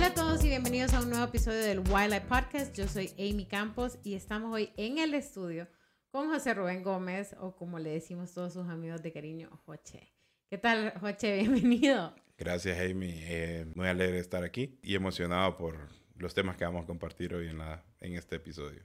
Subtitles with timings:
[0.00, 2.74] Hola a todos y bienvenidos a un nuevo episodio del Wildlife Podcast.
[2.74, 5.68] Yo soy Amy Campos y estamos hoy en el estudio
[6.10, 10.10] con José Rubén Gómez o como le decimos todos sus amigos de cariño, Joche.
[10.48, 11.40] ¿Qué tal, Joche?
[11.42, 12.14] Bienvenido.
[12.38, 13.12] Gracias, Amy.
[13.12, 17.34] Eh, muy alegre de estar aquí y emocionado por los temas que vamos a compartir
[17.34, 18.82] hoy en, la, en este episodio.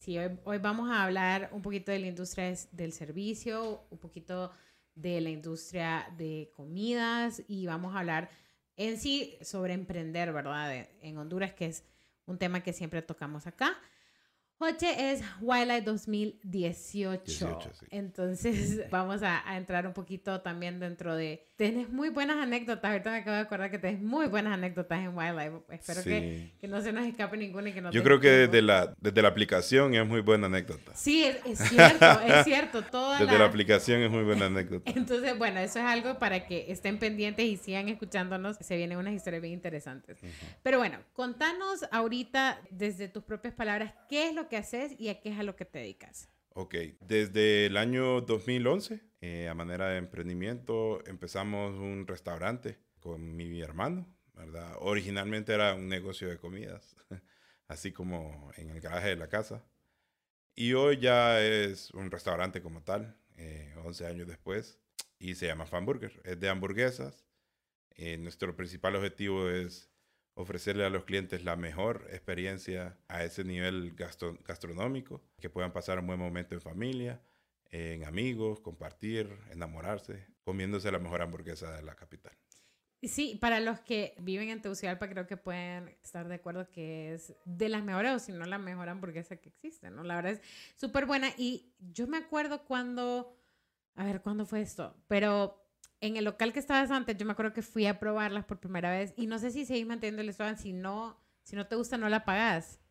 [0.00, 4.52] Sí, hoy, hoy vamos a hablar un poquito de la industria del servicio, un poquito
[4.94, 8.28] de la industria de comidas y vamos a hablar
[8.76, 10.88] en sí sobre emprender, ¿verdad?
[11.00, 11.84] En Honduras, que es
[12.26, 13.78] un tema que siempre tocamos acá.
[14.62, 17.22] Joche es Wildlife 2018.
[17.24, 17.86] 18, sí.
[17.90, 21.48] Entonces vamos a, a entrar un poquito también dentro de...
[21.56, 22.90] Tienes muy buenas anécdotas.
[22.90, 25.58] Ahorita me acabo de acordar que tienes muy buenas anécdotas en Wildlife.
[25.70, 26.52] Espero que, Sí.
[26.60, 29.22] que no se nos escape ninguna y que no Yo creo que desde la, desde
[29.22, 30.92] la aplicación es muy buena anécdota.
[30.96, 32.82] Sí, es, es cierto, es cierto.
[32.82, 33.38] Toda Desde la...
[33.40, 34.90] la aplicación es muy buena anécdota.
[34.90, 38.56] Entonces, bueno, eso es algo para que estén pendientes y sigan escuchándonos.
[38.60, 40.18] Se vienen unas historias bien interesantes.
[40.64, 45.20] Pero bueno, contanos ahorita desde tus propias palabras qué es lo que haces y a
[45.20, 46.28] qué es a lo que te dedicas.
[46.54, 53.60] Ok, desde el año 2011, eh, a manera de emprendimiento, empezamos un restaurante con mi
[53.62, 54.76] hermano, ¿verdad?
[54.80, 56.94] Originalmente era un negocio de comidas,
[57.68, 59.64] así como en el garaje de la casa.
[60.54, 64.78] Y hoy ya es un restaurante como tal, eh, 11 años después,
[65.18, 66.20] y se llama Fanburger.
[66.24, 67.24] Es de hamburguesas.
[67.94, 69.91] Eh, nuestro principal objetivo es
[70.34, 75.98] ofrecerle a los clientes la mejor experiencia a ese nivel gastro- gastronómico, que puedan pasar
[75.98, 77.22] un buen momento en familia,
[77.70, 82.36] en amigos, compartir, enamorarse, comiéndose la mejor hamburguesa de la capital.
[83.02, 87.34] Sí, para los que viven en Tegucigalpa creo que pueden estar de acuerdo que es
[87.44, 90.04] de las mejores o si no la mejor hamburguesa que existe, ¿no?
[90.04, 90.42] La verdad es
[90.76, 93.36] súper buena y yo me acuerdo cuando,
[93.96, 94.94] a ver, ¿cuándo fue esto?
[95.08, 95.61] Pero
[96.02, 98.90] en el local que estabas antes, yo me acuerdo que fui a probarlas por primera
[98.90, 101.96] vez y no sé si seguís manteniendo el eslogan, si no, si no te gusta
[101.96, 102.81] no la pagas.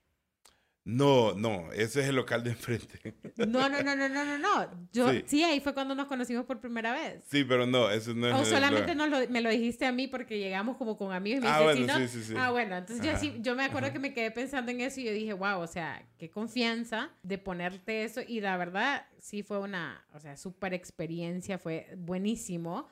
[0.83, 3.13] No, no, ese es el local de enfrente.
[3.37, 4.87] No, no, no, no, no, no, no.
[4.91, 5.23] Yo, sí.
[5.27, 5.43] Sí.
[5.43, 7.23] ahí fue cuando nos conocimos por primera vez.
[7.29, 10.07] Sí, pero no, ese no es O solamente nos lo- me lo dijiste a mí
[10.07, 12.33] porque llegamos como con amigos y me Ah, bueno, "Si no, sí, sí, sí.
[12.35, 15.03] Ah, bueno, entonces yo sí, yo me acuerdo que me quedé pensando en eso y
[15.03, 19.59] yo dije, wow, o sea, qué confianza de ponerte eso y la verdad sí fue
[19.59, 22.87] una, o sea, súper experiencia, fue buenísimo,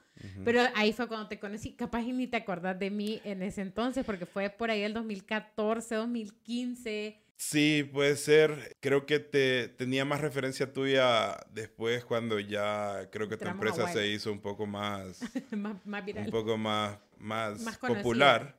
[0.46, 3.62] pero ahí fue cuando te conocí, capaz y ni te acordás de mí en ese
[3.62, 7.20] entonces porque fue por ahí el 2014, 2015.
[7.40, 8.76] Sí, puede ser.
[8.82, 13.94] Creo que te tenía más referencia tuya después cuando ya creo que tu Entramos empresa
[13.94, 16.26] se hizo un poco más, más, más viral.
[16.26, 18.58] un poco más, más, popular.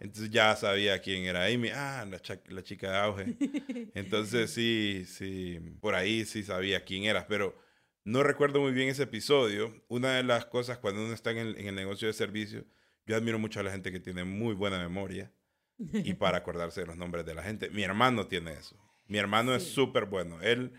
[0.00, 1.68] Entonces ya sabía quién era Amy.
[1.68, 2.18] Ah, la,
[2.48, 3.36] la chica de auge.
[3.94, 7.54] Entonces sí, sí, por ahí sí sabía quién eras, pero
[8.04, 9.84] no recuerdo muy bien ese episodio.
[9.88, 12.64] Una de las cosas cuando uno está en el, en el negocio de servicio,
[13.04, 15.30] yo admiro mucho a la gente que tiene muy buena memoria
[15.78, 17.70] y para acordarse de los nombres de la gente.
[17.70, 18.76] Mi hermano tiene eso.
[19.06, 20.40] Mi hermano es súper bueno.
[20.40, 20.72] Él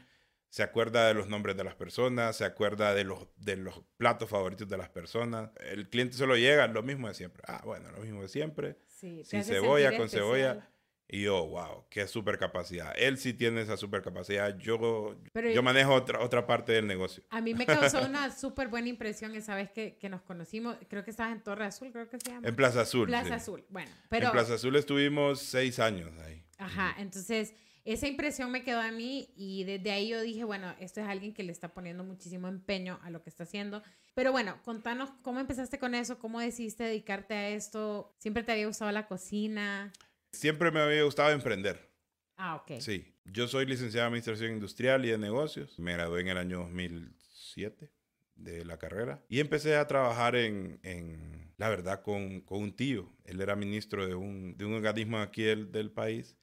[0.50, 4.30] se acuerda de los nombres de las personas, se acuerda de los, de los platos
[4.30, 5.52] favoritos de las personas.
[5.60, 7.44] El cliente solo llega, lo mismo de siempre.
[7.48, 10.70] Ah, bueno, lo mismo de siempre Sí, sin cebolla, con cebolla.
[11.08, 12.92] Y yo, wow, qué super capacidad.
[12.98, 14.58] Él sí tiene esa super capacidad.
[14.58, 17.24] Yo, Pero- yo manejo otra, otra parte del negocio.
[17.30, 20.78] A mí me causó una súper buena impresión esa vez que, que nos conocimos.
[20.90, 22.48] Creo que estabas en Torre Azul, creo que se llama.
[22.48, 23.08] En Plaza Azul.
[23.08, 23.34] Plaza sí.
[23.34, 23.66] Azul.
[23.70, 24.28] Bueno, pero.
[24.28, 26.44] En Plaza Azul estuvimos seis años ahí.
[26.58, 27.54] Ajá, entonces
[27.86, 31.36] esa impresión me quedó a mí y desde ahí yo dije, bueno, esto es alguien
[31.36, 33.84] que le está poniendo muchísimo empeño a lo que está haciendo.
[34.16, 38.16] Pero bueno, contanos cómo empezaste con eso, cómo decidiste dedicarte a esto.
[38.18, 39.94] ¿Siempre te había gustado la cocina?
[40.36, 41.92] Siempre me había gustado emprender.
[42.38, 42.80] Ah, ok.
[42.80, 43.16] Sí.
[43.26, 45.80] Yo soy licenciado en Administración Industrial y de Negocios.
[45.80, 47.92] Me gradué en el año 2007
[48.36, 49.24] de la carrera.
[49.30, 53.12] Y empecé a trabajar en, en la verdad, con, con un tío.
[53.24, 56.38] Él era ministro de un, de un organismo aquí del, del país.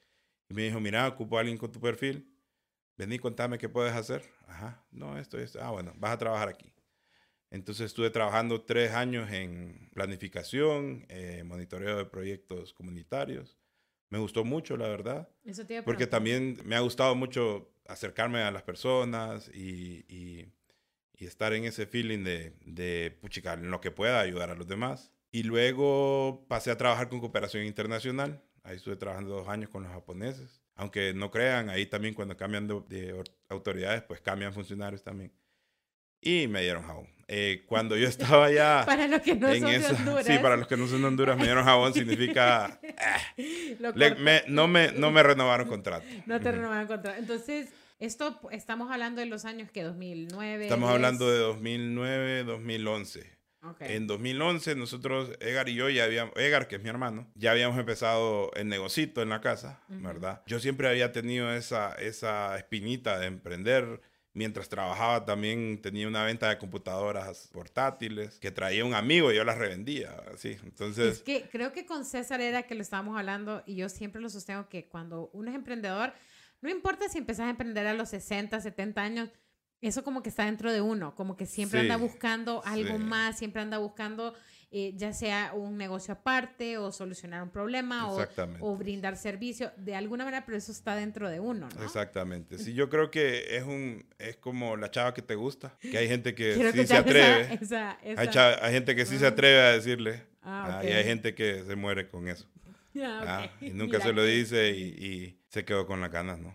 [0.48, 2.34] Y me dijo, mira, ocupo a alguien con tu perfil.
[2.96, 4.22] Vení, contame qué puedes hacer.
[4.46, 5.56] Ajá, no, esto es...
[5.56, 6.72] Ah, bueno, vas a trabajar aquí.
[7.50, 13.58] Entonces estuve trabajando tres años en planificación, eh, monitoreo de proyectos comunitarios.
[14.12, 15.26] Me gustó mucho, la verdad.
[15.42, 20.52] Eso te Porque también me ha gustado mucho acercarme a las personas y, y-
[21.16, 24.66] y estar en ese feeling de, de puchica, en lo que pueda ayudar a los
[24.68, 25.12] demás.
[25.30, 28.42] Y luego pasé a trabajar con cooperación internacional.
[28.64, 30.60] Ahí estuve trabajando dos años con los japoneses.
[30.74, 35.32] Aunque no crean, ahí también cuando cambian de, de or- autoridades, pues cambian funcionarios también.
[36.20, 37.08] Y me dieron jabón.
[37.34, 39.94] Eh, cuando yo estaba ya Para los que no en son de esa...
[39.94, 40.26] Honduras.
[40.26, 42.78] Sí, para los que no son de Honduras, me dieron jabón significa...
[43.80, 46.04] lo le- me- no, me, no me renovaron contrato.
[46.26, 47.18] No te renovaron contrato.
[47.18, 50.64] Entonces, esto estamos hablando de los años que 2009.
[50.64, 50.94] Estamos 10.
[50.94, 53.32] hablando de 2009, 2011.
[53.78, 57.78] En 2011 nosotros, Edgar y yo ya habíamos, Edgar que es mi hermano, ya habíamos
[57.78, 60.42] empezado el negocito en la casa, ¿verdad?
[60.46, 64.00] Yo siempre había tenido esa, esa espinita de emprender.
[64.34, 69.44] Mientras trabajaba también tenía una venta de computadoras portátiles que traía un amigo y yo
[69.44, 70.56] las revendía, así.
[70.62, 71.16] Entonces...
[71.16, 74.30] Es que creo que con César era que lo estábamos hablando y yo siempre lo
[74.30, 76.14] sostengo que cuando uno es emprendedor,
[76.62, 79.28] no importa si empezás a emprender a los 60, 70 años,
[79.82, 83.60] eso como que está dentro de uno, como que siempre anda buscando algo más, siempre
[83.60, 84.32] anda buscando
[84.74, 88.26] eh, ya sea un negocio aparte o solucionar un problema o,
[88.60, 91.84] o, brindar servicio de alguna manera, pero eso está dentro de uno, ¿no?
[91.84, 92.56] Exactamente.
[92.56, 96.08] Sí, yo creo que es un es como la chava que te gusta, que hay
[96.08, 97.60] gente que sí se atreve.
[98.16, 100.22] Hay, gente que sí se atreve a decirle.
[100.42, 102.48] Ah, ah, y hay gente que se muere con eso.
[102.94, 106.54] Ah, y nunca se lo dice y, y, se quedó con las ganas, ¿no?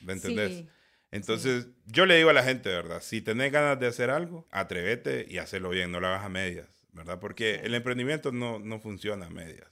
[0.00, 0.64] ¿Me entendés?
[1.10, 3.00] Entonces, yo le digo a la gente, ¿verdad?
[3.02, 6.77] Si tenés ganas de hacer algo, atrévete y hazlo bien, no lo hagas a medias,
[6.98, 7.18] ¿verdad?
[7.18, 9.68] Porque el emprendimiento no, no funciona a medias.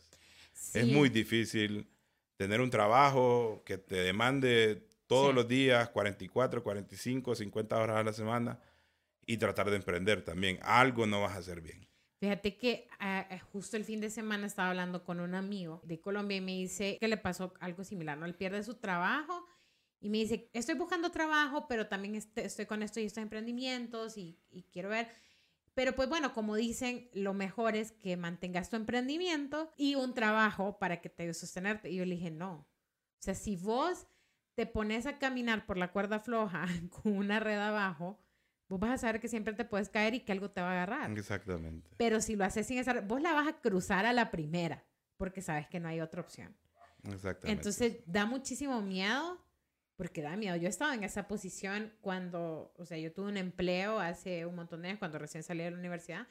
[0.73, 1.89] Es muy difícil
[2.37, 8.13] tener un trabajo que te demande todos los días 44, 45, 50 horas a la
[8.13, 8.59] semana
[9.25, 10.59] y tratar de emprender también.
[10.63, 11.87] Algo no vas a hacer bien.
[12.19, 16.01] Fíjate que ah, eh, justo el fin de semana estaba hablando con un amigo de
[16.01, 18.25] Colombia y me dice que le pasó algo similar, ¿no?
[18.25, 19.47] Él pierde su trabajo
[20.01, 24.17] y me dice, estoy buscando trabajo, pero también este, estoy con esto y estos emprendimientos
[24.17, 25.09] y, y quiero ver.
[25.77, 30.79] Pero pues bueno, como dicen, lo mejor es que mantengas tu emprendimiento y un trabajo
[30.79, 31.91] para que te ayude a sostenerte.
[31.91, 32.55] Y yo le dije, no.
[32.55, 32.67] O
[33.19, 34.07] sea, si vos
[34.55, 36.65] te pones a caminar por la cuerda floja
[37.03, 38.19] con una red abajo,
[38.71, 40.73] vos vas a saber que siempre te puedes caer y que algo te va a
[40.73, 41.11] agarrar.
[41.11, 41.91] Exactamente.
[41.99, 44.83] Pero si lo haces sin esa, vos la vas a cruzar a la primera,
[45.19, 46.57] porque sabes que no hay otra opción.
[47.03, 47.53] Exactamente.
[47.53, 49.46] Entonces da muchísimo miedo
[49.97, 50.57] porque da miedo.
[50.57, 54.83] Yo estaba en esa posición cuando, o sea, yo tuve un empleo hace un montón
[54.83, 56.27] de años, cuando recién salí de la universidad,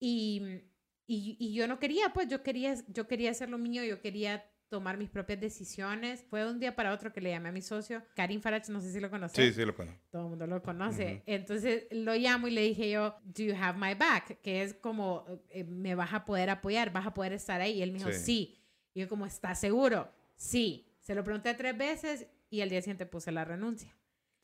[0.00, 0.62] y,
[1.06, 4.44] y, y, yo no quería, pues yo quería, yo quería hacer lo mío, yo quería
[4.72, 6.24] tomar mis propias decisiones.
[6.30, 8.90] Fue un día para otro que le llamé a mi socio, Karim Farach, no sé
[8.90, 9.36] si lo conoces.
[9.36, 10.00] Sí, sí lo conozco.
[10.10, 11.22] Todo el mundo lo conoce.
[11.26, 14.40] Entonces lo llamo y le dije yo, do you have my back?
[14.40, 17.74] Que es como, eh, me vas a poder apoyar, vas a poder estar ahí.
[17.74, 18.18] Y él me dijo, sí.
[18.18, 18.58] sí.
[18.94, 20.10] Y yo como, ¿estás seguro?
[20.36, 20.88] Sí.
[21.00, 23.96] Se lo pregunté tres veces y al día siguiente puse la renuncia.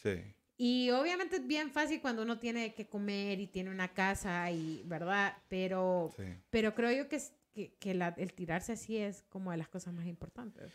[0.03, 0.35] Sí.
[0.57, 4.83] Y obviamente es bien fácil cuando uno tiene que comer y tiene una casa y,
[4.87, 5.37] ¿verdad?
[5.49, 6.13] Pero,
[6.51, 7.21] pero creo yo que,
[7.53, 10.73] que, que la, el tirarse así es como de las cosas más importantes.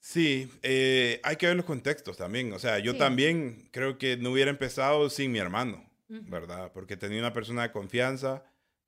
[0.00, 2.52] Sí, eh, hay que ver los contextos también.
[2.54, 6.72] O sea, yo también creo que no hubiera empezado sin mi hermano, ¿verdad?
[6.72, 8.42] Porque tenía una persona de confianza,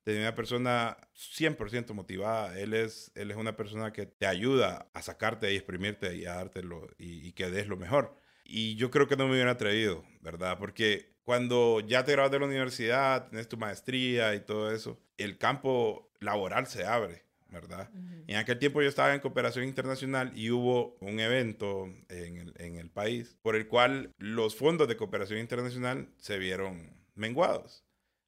[0.05, 2.57] tenía una persona 100% motivada.
[2.59, 6.35] Él es, él es una persona que te ayuda a sacarte y exprimirte y a
[6.35, 8.15] dártelo y, y que des lo mejor.
[8.43, 10.59] Y yo creo que no me hubiera atrevido, ¿verdad?
[10.59, 15.39] Porque cuando ya te grabas de la universidad, tienes tu maestría y todo eso, el
[15.39, 17.89] campo laboral se abre, ¿verdad?
[18.27, 22.75] En aquel tiempo yo estaba en cooperación internacional y hubo un evento en el, en
[22.75, 27.84] el país por el cual los fondos de cooperación internacional se vieron menguados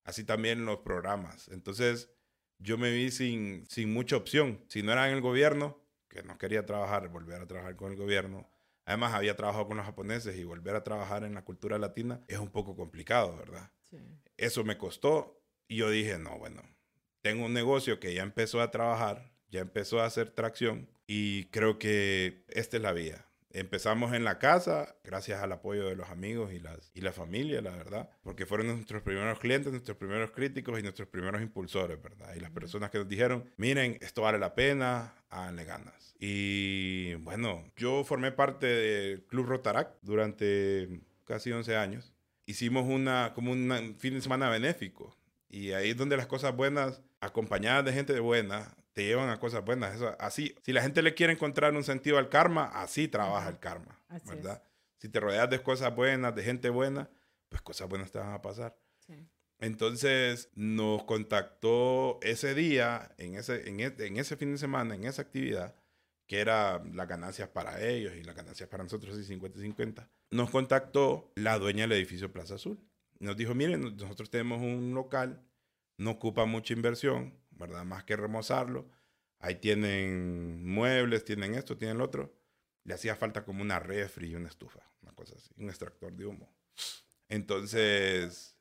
[0.07, 1.49] así también los programas.
[1.49, 2.09] Entonces,
[2.57, 4.63] yo me vi sin, sin mucha opción.
[4.69, 7.97] Si no era en el gobierno, que no quería trabajar, volver a trabajar con el
[7.97, 8.49] gobierno.
[8.85, 12.39] Además, había trabajado con los japoneses y volver a trabajar en la cultura latina es
[12.39, 13.69] un poco complicado, ¿verdad?
[14.37, 16.63] Eso me costó y yo dije, no, bueno,
[17.21, 21.77] tengo un negocio que ya empezó a trabajar, ya empezó a hacer tracción y creo
[21.77, 23.26] que esta es la vía.
[23.57, 27.59] Empezamos en la casa, gracias al apoyo de los amigos y, las, y la familia,
[27.59, 32.35] la verdad, porque fueron nuestros primeros clientes, nuestros primeros críticos y nuestros primeros impulsores, ¿verdad?
[32.35, 36.13] Y las personas que nos dijeron, miren, esto vale la pena, háganle ganas.
[36.19, 42.13] Y bueno, yo formé parte del Club Rotarac durante casi 11 años.
[42.45, 45.17] Hicimos una, como un fin de semana benéfico.
[45.49, 49.63] Y ahí es donde las cosas buenas, acompañadas de gente buena, te llevan a cosas
[49.63, 49.93] buenas.
[49.93, 53.59] Eso, así, si la gente le quiere encontrar un sentido al karma, así trabaja el
[53.59, 54.63] karma, ¿verdad?
[54.97, 57.07] Si te rodeas de cosas buenas, de gente buena,
[57.47, 58.75] pues cosas buenas te van a pasar.
[59.59, 65.03] Entonces nos contactó ese día, en ese, en, e, en, ese fin de semana, en
[65.03, 65.75] esa actividad,
[66.25, 70.09] que era las ganancias para ellos y las ganancias para nosotros, y 50-50.
[70.31, 72.79] Nos contactó la dueña del edificio Plaza Azul.
[73.19, 75.39] Nos dijo, miren, nosotros tenemos un local,
[75.99, 77.83] no ocupa mucha inversión, ¿verdad?
[77.85, 78.89] Más que remozarlo.
[79.39, 82.33] Ahí tienen muebles, tienen esto, tienen lo otro.
[82.83, 86.25] Le hacía falta como una refri y una estufa, una cosa así, un extractor de
[86.25, 86.49] humo.
[87.29, 88.57] Entonces,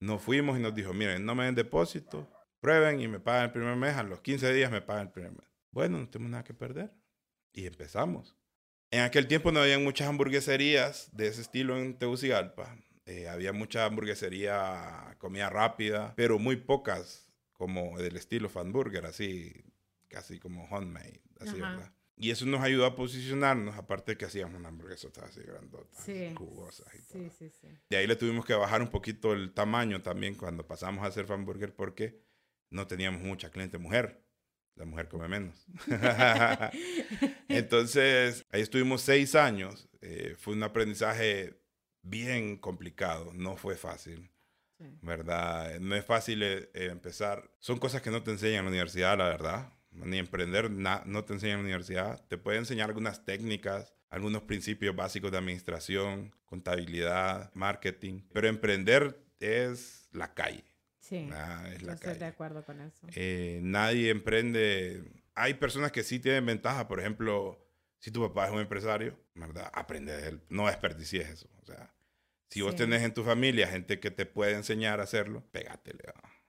[0.00, 2.28] nos fuimos y nos dijo, miren, no me den depósito,
[2.60, 5.32] prueben y me pagan el primer mes, a los 15 días me pagan el primer
[5.32, 5.48] mes.
[5.70, 6.92] Bueno, no tenemos nada que perder.
[7.52, 8.36] Y empezamos.
[8.90, 12.76] En aquel tiempo no había muchas hamburgueserías de ese estilo en Tegucigalpa.
[13.06, 19.52] Eh, había mucha hamburguesería, comida rápida, pero muy pocas como del estilo fanburger, así,
[20.08, 21.92] casi como homemade, así, ¿verdad?
[22.16, 25.98] Y eso nos ayudó a posicionarnos, aparte de que hacíamos una hamburguesa así grandota,
[26.36, 27.30] jugosa y todo.
[27.36, 31.04] Sí, sí, de ahí le tuvimos que bajar un poquito el tamaño también cuando pasamos
[31.04, 32.22] a hacer fanburger porque
[32.70, 34.22] no teníamos mucha cliente mujer.
[34.76, 35.66] La mujer come menos.
[37.48, 39.88] Entonces, ahí estuvimos seis años.
[40.00, 41.56] Eh, fue un aprendizaje
[42.02, 44.33] bien complicado, no fue fácil.
[45.02, 45.78] ¿Verdad?
[45.80, 47.50] No es fácil eh, empezar.
[47.58, 51.32] Son cosas que no te enseñan en la universidad, la verdad ni emprender no te
[51.32, 52.24] enseñan en la universidad.
[52.28, 60.08] Te puede enseñar algunas técnicas, algunos principios básicos de administración, contabilidad, marketing, pero emprender es
[60.12, 60.64] la calle.
[61.00, 61.28] Sí,
[61.72, 63.06] es la estoy de acuerdo con eso.
[63.14, 65.04] Eh, nadie emprende.
[65.34, 67.60] Hay personas que sí tienen ventaja, por ejemplo,
[67.98, 69.70] si tu papá es un empresario, ¿verdad?
[69.74, 71.48] Aprende de él, no desperdicies eso.
[71.62, 71.93] O sea,
[72.48, 76.04] si vos tenés en tu familia gente que te puede enseñar a hacerlo, pégatele.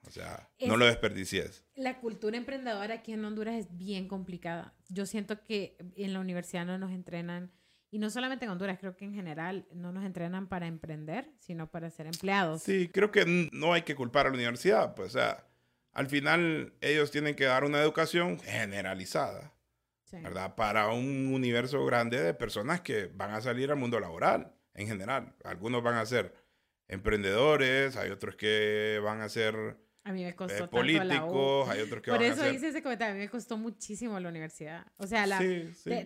[0.07, 1.63] O sea, no lo desperdicies.
[1.75, 4.75] La cultura emprendedora aquí en Honduras es bien complicada.
[4.89, 7.51] Yo siento que en la universidad no nos entrenan,
[7.89, 11.71] y no solamente en Honduras, creo que en general no nos entrenan para emprender, sino
[11.71, 12.61] para ser empleados.
[12.61, 14.93] Sí, creo que no hay que culpar a la universidad.
[14.95, 15.47] Pues, o sea,
[15.91, 19.53] al final ellos tienen que dar una educación generalizada,
[20.11, 20.55] ¿verdad?
[20.55, 25.35] Para un universo grande de personas que van a salir al mundo laboral en general.
[25.43, 26.35] Algunos van a ser
[26.87, 32.03] emprendedores, hay otros que van a ser a mí me costó eh, políticos, hay otros
[32.03, 34.85] que Por eso hice ese comentario, a mí me costó muchísimo la universidad.
[34.97, 35.39] O sea, la,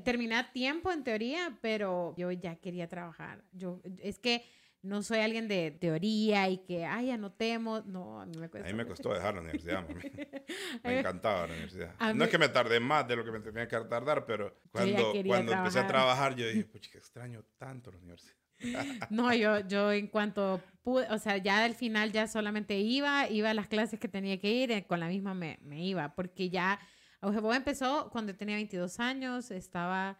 [0.05, 3.43] terminé a tiempo en teoría, pero yo ya quería trabajar.
[3.51, 4.45] Yo, es que
[4.81, 7.85] no soy alguien de teoría y que, ay, anotemos.
[7.87, 8.65] No, a mí me costó.
[8.65, 9.85] A mí me costó dejar la universidad,
[10.83, 12.13] me encantaba la universidad.
[12.15, 15.11] no es que me tardé más de lo que me tenía que tardar, pero cuando,
[15.25, 18.37] cuando empecé a trabajar, yo dije, pucha, qué extraño tanto la universidad.
[19.09, 23.49] No, yo, yo en cuanto pude, o sea, ya al final ya solamente iba, iba
[23.49, 26.49] a las clases que tenía que ir, eh, con la misma me, me iba, porque
[26.49, 26.79] ya,
[27.21, 30.17] Aujebo empezó cuando tenía 22 años, estaba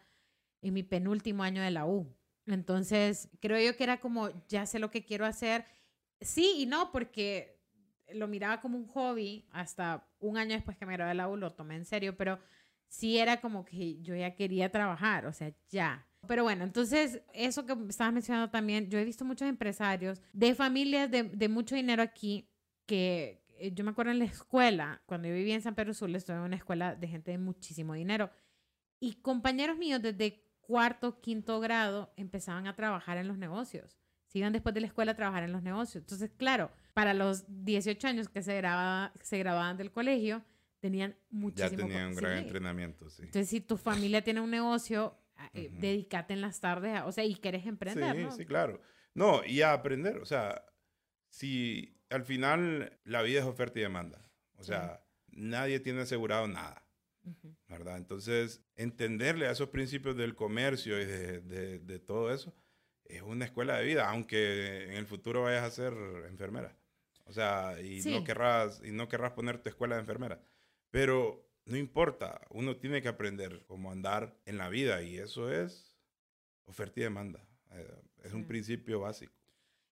[0.62, 2.14] en mi penúltimo año de la U.
[2.46, 5.64] Entonces, creo yo que era como, ya sé lo que quiero hacer.
[6.20, 7.60] Sí y no, porque
[8.12, 11.36] lo miraba como un hobby, hasta un año después que me gradué de la U
[11.36, 12.38] lo tomé en serio, pero
[12.88, 17.66] sí era como que yo ya quería trabajar, o sea, ya, pero bueno, entonces, eso
[17.66, 22.02] que estabas mencionando también, yo he visto muchos empresarios de familias de, de mucho dinero
[22.02, 22.48] aquí
[22.86, 26.10] que eh, yo me acuerdo en la escuela, cuando yo vivía en San Pedro Sur,
[26.16, 28.30] estuve en una escuela de gente de muchísimo dinero.
[28.98, 33.98] Y compañeros míos desde cuarto, quinto grado empezaban a trabajar en los negocios.
[34.28, 36.02] Se iban después de la escuela a trabajar en los negocios.
[36.02, 40.42] Entonces, claro, para los 18 años que se, grababa, se grababan del colegio,
[40.78, 41.70] tenían muchísimo...
[41.70, 43.22] Ya tenían un gran entrenamiento, sí.
[43.24, 45.18] Entonces, si tu familia tiene un negocio,
[45.54, 48.32] eh, dedícate en las tardes, o sea, y quieres emprender, sí, ¿no?
[48.32, 48.80] Sí, claro.
[49.14, 50.64] No, y a aprender, o sea,
[51.28, 56.84] si al final la vida es oferta y demanda, o sea, nadie tiene asegurado nada,
[57.68, 57.96] ¿verdad?
[57.96, 61.40] Entonces, entenderle a esos principios del comercio y de,
[61.78, 62.54] de, todo eso
[63.04, 65.92] es una escuela de vida, aunque en el futuro vayas a ser
[66.28, 66.76] enfermera.
[67.24, 70.40] O sea, y, no, querrás, y no querrás poner tu escuela de enfermera.
[70.90, 75.96] Pero no importa, uno tiene que aprender cómo andar en la vida y eso es
[76.64, 77.46] oferta y demanda.
[77.72, 79.32] Eh, es un principio básico.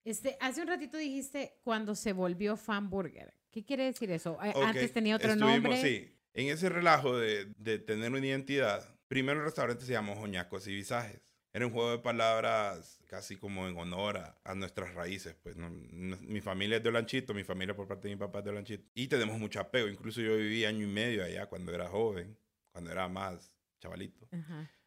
[0.05, 3.33] Este, hace un ratito dijiste cuando se volvió fan burger.
[3.51, 4.39] ¿Qué quiere decir eso?
[4.43, 5.81] Eh, antes tenía otro nombre.
[5.81, 10.67] Sí, en ese relajo de, de, tener una identidad, primero el restaurante se llamó Joñacos
[10.67, 11.38] y Visajes.
[11.53, 15.35] Era un juego de palabras casi como en honor a, nuestras raíces.
[15.43, 18.51] Pues, mi familia es de Olanchito, mi familia por parte de mi papá es de
[18.51, 18.85] Olanchito.
[18.95, 19.89] Y tenemos mucho apego.
[19.89, 22.39] Incluso yo viví año y medio allá cuando era joven,
[22.71, 24.29] cuando era más chavalito.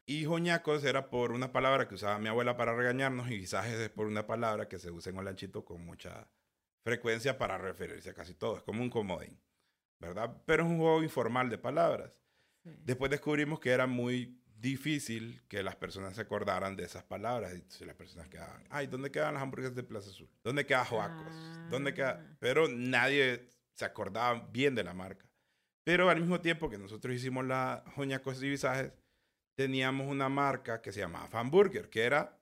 [0.06, 3.90] Y joñacos era por una palabra que usaba mi abuela para regañarnos y visajes es
[3.90, 6.28] por una palabra que se usa en Olanchito con mucha
[6.84, 8.58] frecuencia para referirse a casi todo.
[8.58, 9.40] Es como un comodín,
[10.00, 10.42] ¿verdad?
[10.46, 12.12] Pero es un juego informal de palabras.
[12.64, 17.54] Después descubrimos que era muy difícil que las personas se acordaran de esas palabras.
[17.80, 20.30] Y las personas quedaban, ay, ¿dónde quedan las hamburguesas de Plaza Azul?
[20.44, 21.34] ¿Dónde queda Joacos?
[21.70, 22.22] ¿Dónde queda?
[22.22, 22.36] Ah.
[22.40, 25.26] Pero nadie se acordaba bien de la marca.
[25.84, 28.92] Pero al mismo tiempo que nosotros hicimos la Joñacos y Visajes,
[29.56, 32.40] teníamos una marca que se llamaba Fanburger, que era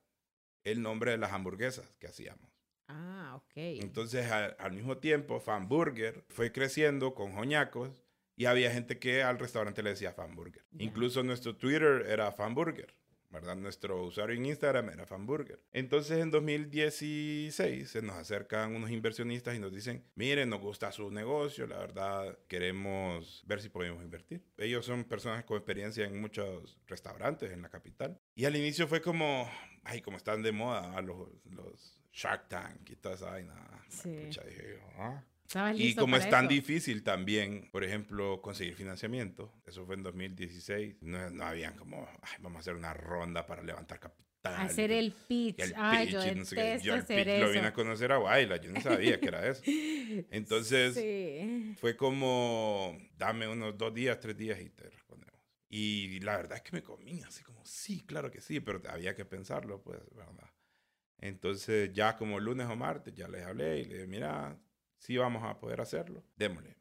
[0.64, 2.50] el nombre de las hamburguesas que hacíamos.
[2.88, 3.52] Ah, ok.
[3.54, 8.04] Entonces, al, mismo tiempo, Fanburger fue creciendo con Joñacos
[8.40, 10.64] y había gente que al restaurante le decía fanburger.
[10.78, 12.94] Incluso nuestro Twitter era fanburger,
[13.28, 13.54] ¿verdad?
[13.54, 15.62] Nuestro usuario en Instagram era fanburger.
[15.72, 21.10] Entonces en 2016 se nos acercan unos inversionistas y nos dicen, miren, nos gusta su
[21.10, 24.42] negocio, la verdad queremos ver si podemos invertir.
[24.56, 28.18] Ellos son personas con experiencia en muchos restaurantes en la capital.
[28.34, 29.50] Y al inicio fue como,
[29.84, 33.84] ay, como están de moda los, los Shark Tank y toda esa vaina.
[33.90, 34.16] Sí.
[34.24, 35.22] Pucha, dije ¿ah?
[35.50, 36.54] ¿Estabas Y como es tan eso?
[36.54, 42.34] difícil también, por ejemplo, conseguir financiamiento, eso fue en 2016, no, no habían como, "Ay,
[42.40, 44.28] vamos a hacer una ronda para levantar capital.
[44.44, 45.58] Hacer el pitch.
[45.58, 46.78] el Ay, pitch yo y no sé qué.
[46.84, 47.66] Yo el pitch lo vine eso.
[47.66, 49.60] a conocer a Guayla, yo no sabía que era eso.
[50.30, 51.74] Entonces, Sí.
[51.80, 55.34] fue como, dame unos dos días, tres días y te respondemos.
[55.68, 59.16] Y la verdad es que me comí así como, sí, claro que sí, pero había
[59.16, 60.48] que pensarlo, pues, ¿verdad?
[61.18, 64.56] Entonces, ya como lunes o martes, ya les hablé y les dije, mira,
[65.00, 66.76] sí vamos a poder hacerlo, démosle.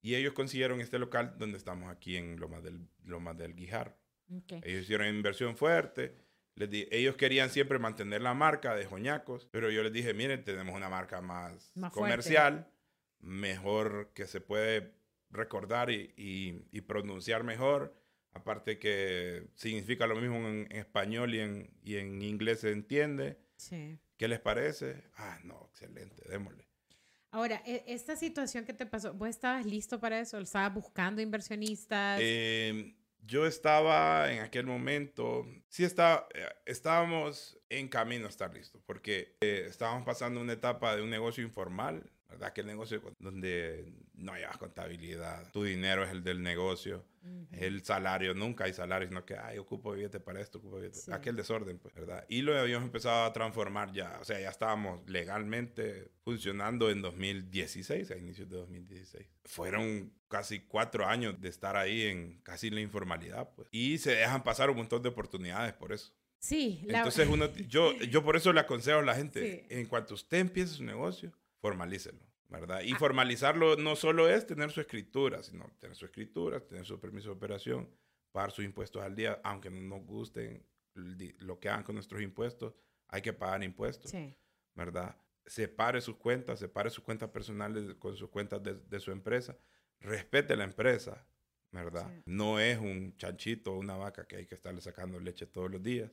[0.00, 3.96] Y ellos consiguieron este local donde estamos aquí en Loma del, Loma del Guijar.
[4.32, 4.52] Ok.
[4.62, 6.14] Ellos hicieron inversión fuerte.
[6.54, 10.44] Les di- ellos querían siempre mantener la marca de Joñacos, pero yo les dije, miren,
[10.44, 12.12] tenemos una marca más, Más fuerte.
[12.12, 12.68] comercial,
[13.20, 14.92] mejor que se puede
[15.30, 17.94] recordar y, y- y pronunciar mejor.
[18.34, 23.38] Aparte que significa lo mismo en, en español y en, y en inglés se entiende.
[23.56, 23.98] Sí.
[24.16, 25.04] ¿Qué les parece?
[25.16, 26.66] Ah, no, excelente, démosle.
[27.32, 30.38] Ahora, e- esta situación que te pasó, ¿vos estabas listo para eso?
[30.38, 32.20] ¿Estabas buscando inversionistas?
[32.22, 38.82] Eh, yo estaba en aquel momento, sí estaba, eh, estábamos en camino a estar listos,
[38.84, 42.48] porque eh, estábamos pasando una etapa de un negocio informal, ¿verdad?
[42.48, 47.46] Aquel negocio donde no hay contabilidad, tu dinero es el del negocio, Ujú.
[47.52, 50.98] el salario, nunca hay salario, sino que, ay, ocupo billete para esto, ocupo billete.
[50.98, 51.12] Sí.
[51.12, 52.24] Aquel desorden, pues, ¿verdad?
[52.28, 58.10] Y lo habíamos empezado a transformar ya, o sea, ya estábamos legalmente funcionando en 2016,
[58.10, 59.26] a inicios de 2016.
[59.44, 63.68] Fueron casi cuatro años de estar ahí en casi la informalidad, pues.
[63.70, 66.12] Y se dejan pasar un montón de oportunidades por eso.
[66.38, 69.74] Sí, la- Entonces, uno, yo, yo por eso le aconsejo a la gente, Sí.
[69.78, 72.82] en cuanto usted empiece su negocio, formalícelo, ¿verdad?
[72.82, 72.98] Y Ah.
[72.98, 77.36] formalizarlo no solo es tener su escritura, sino tener su escritura, tener su permiso de
[77.36, 77.88] operación,
[78.32, 82.74] pagar sus impuestos al día, aunque no nos gusten lo que hagan con nuestros impuestos,
[83.08, 84.36] hay que pagar impuestos, sí.
[84.74, 85.16] ¿verdad?
[85.46, 89.56] Separe sus cuentas, separe sus cuentas personales con sus cuentas de, de su empresa,
[90.00, 91.26] respete la empresa,
[91.70, 92.10] ¿verdad?
[92.14, 92.22] Sí.
[92.26, 95.82] No es un chanchito o una vaca que hay que estarle sacando leche todos los
[95.82, 96.10] días.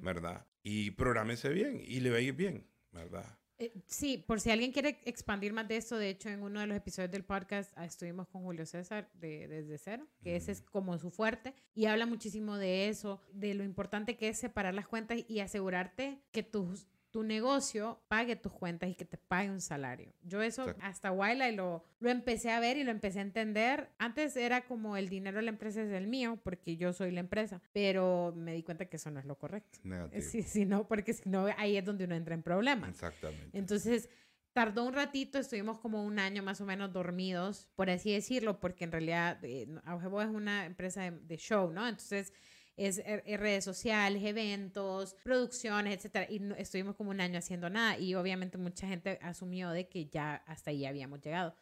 [0.00, 0.46] ¿verdad?
[0.62, 3.37] Y prográmese bien y le ir bien, ¿verdad?
[3.60, 6.66] Eh, sí, por si alguien quiere expandir más de esto, de hecho, en uno de
[6.68, 10.60] los episodios del podcast ah, estuvimos con Julio César de Desde Cero, que ese es
[10.62, 14.86] como su fuerte, y habla muchísimo de eso, de lo importante que es separar las
[14.86, 19.60] cuentas y asegurarte que tus- tu negocio pague tus cuentas y que te pague un
[19.60, 20.12] salario.
[20.22, 20.82] Yo eso Exacto.
[20.84, 23.90] hasta Waila y lo, lo empecé a ver y lo empecé a entender.
[23.98, 27.20] Antes era como el dinero de la empresa es el mío, porque yo soy la
[27.20, 29.78] empresa, pero me di cuenta que eso no es lo correcto.
[29.84, 30.22] Negativo.
[30.22, 32.90] Sí, sí, no, porque si no, ahí es donde uno entra en problemas.
[32.90, 33.56] Exactamente.
[33.56, 34.10] Entonces,
[34.52, 38.84] tardó un ratito, estuvimos como un año más o menos dormidos, por así decirlo, porque
[38.84, 41.88] en realidad eh, Aujebo es una empresa de, de show, ¿no?
[41.88, 42.32] Entonces,
[42.78, 47.68] es, eh, eh, redes sociales, eventos, producciones, etcétera, y no- estuvimos como un año haciendo
[47.68, 51.54] nada, y obviamente mucha gente asumió de que ya hasta ahí habíamos llegado,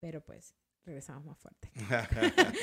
[0.00, 1.70] pero pues regresamos más fuerte.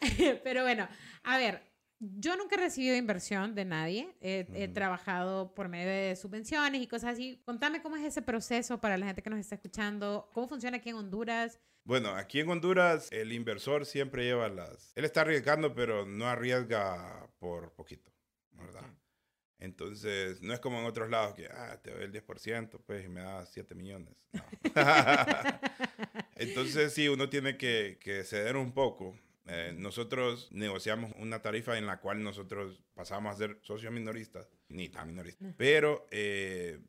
[0.44, 0.88] Pero bueno,
[1.24, 1.62] a ver,
[2.02, 4.12] yo nunca he recibido inversión de nadie.
[4.20, 7.40] He, trabajado por medio de subvenciones y cosas así.
[7.44, 10.28] Contame cómo es ese proceso para la gente que nos está escuchando.
[10.32, 11.60] ¿Cómo funciona aquí en Honduras?
[11.84, 14.92] bueno, aquí en Honduras el inversor siempre lleva las...
[14.96, 18.12] Él está arriesgando, pero no arriesga por poquito,
[18.52, 18.88] ¿verdad?
[19.58, 23.08] Entonces, no es como en otros lados que, ah, te doy el 10%, pues, y
[23.08, 24.16] me das 7 millones.
[24.32, 24.42] No.
[26.36, 29.16] Entonces, sí, uno tiene que, que ceder un poco.
[29.46, 34.88] Eh, nosotros negociamos una tarifa en la cual nosotros pasamos a ser socios minoristas, ni
[34.88, 35.54] tan minoristas, No.
[35.56, 36.80] pero eh,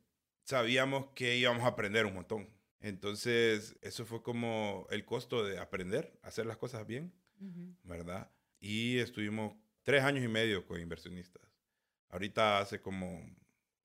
[0.43, 2.47] sabíamos que íbamos a aprender un montón.
[2.79, 7.75] Entonces, eso fue como el costo de aprender hacer las cosas bien, Ujú.
[7.83, 8.29] ¿verdad?
[8.59, 11.41] Y estuvimos tres años y medio con inversionistas.
[12.09, 13.25] Ahorita hace como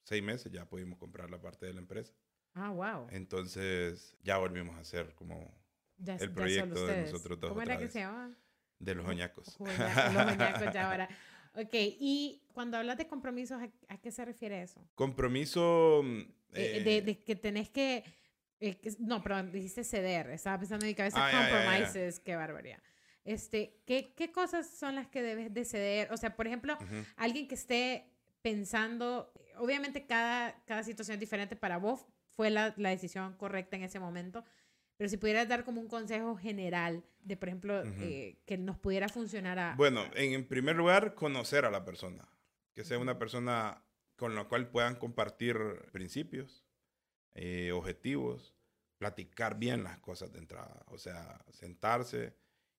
[0.02, 2.12] seis meses ya pudimos comprar la parte de la empresa.
[2.54, 3.07] Ah, wow.
[3.11, 5.57] Entonces, ya volvimos a hacer como
[5.96, 7.92] Ya- el proyecto de nosotros dos ¿Cómo era que vez.
[7.92, 8.37] se llama?
[8.79, 9.57] De los joñacos.
[9.59, 11.09] Joña- Los joñacos ya ahora.
[11.55, 14.81] Ok, y cuando hablas de compromisos, ¿a, a qué se refiere eso?
[14.95, 16.03] Compromiso.
[16.05, 16.19] mm,
[16.53, 18.05] Eh, eh, de, de que tenés que,
[18.61, 20.31] eh, No, perdón, dijiste ceder.
[20.31, 22.21] Estaba pensando en mi cabeza Ah, compromises.
[22.21, 22.79] Qué barbaridad.
[23.25, 26.12] Este, ¿qué, ¿Qué cosas son las que debes de ceder?
[26.12, 26.79] O sea, por ejemplo,
[27.17, 28.09] alguien que esté
[28.43, 33.83] pensando, obviamente cada, cada situación es diferente para vos, fue la, la decisión correcta en
[33.83, 34.45] ese momento,
[34.98, 39.08] pero si pudieras dar como un consejo general de, por ejemplo, eh, que nos pudiera
[39.08, 39.74] funcionar a...
[39.76, 42.28] Bueno, en, en primer lugar, conocer a la persona.
[42.74, 43.84] Que sea una persona
[44.16, 45.56] con la cual puedan compartir
[45.92, 46.66] principios,
[47.34, 48.56] eh, objetivos,
[48.98, 50.82] platicar bien las cosas de entrada.
[50.88, 52.34] O sea, sentarse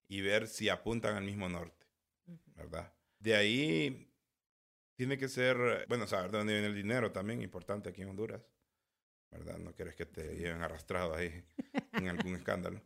[0.09, 1.87] y ver si apuntan al mismo norte.
[2.55, 2.93] ¿verdad?
[3.17, 4.11] De ahí
[4.95, 8.41] tiene que ser, bueno, saber de dónde viene el dinero también, importante aquí en Honduras.
[9.31, 9.57] ¿verdad?
[9.59, 11.43] No quieres que te lleven arrastrado ahí
[11.99, 12.81] en algún escándalo.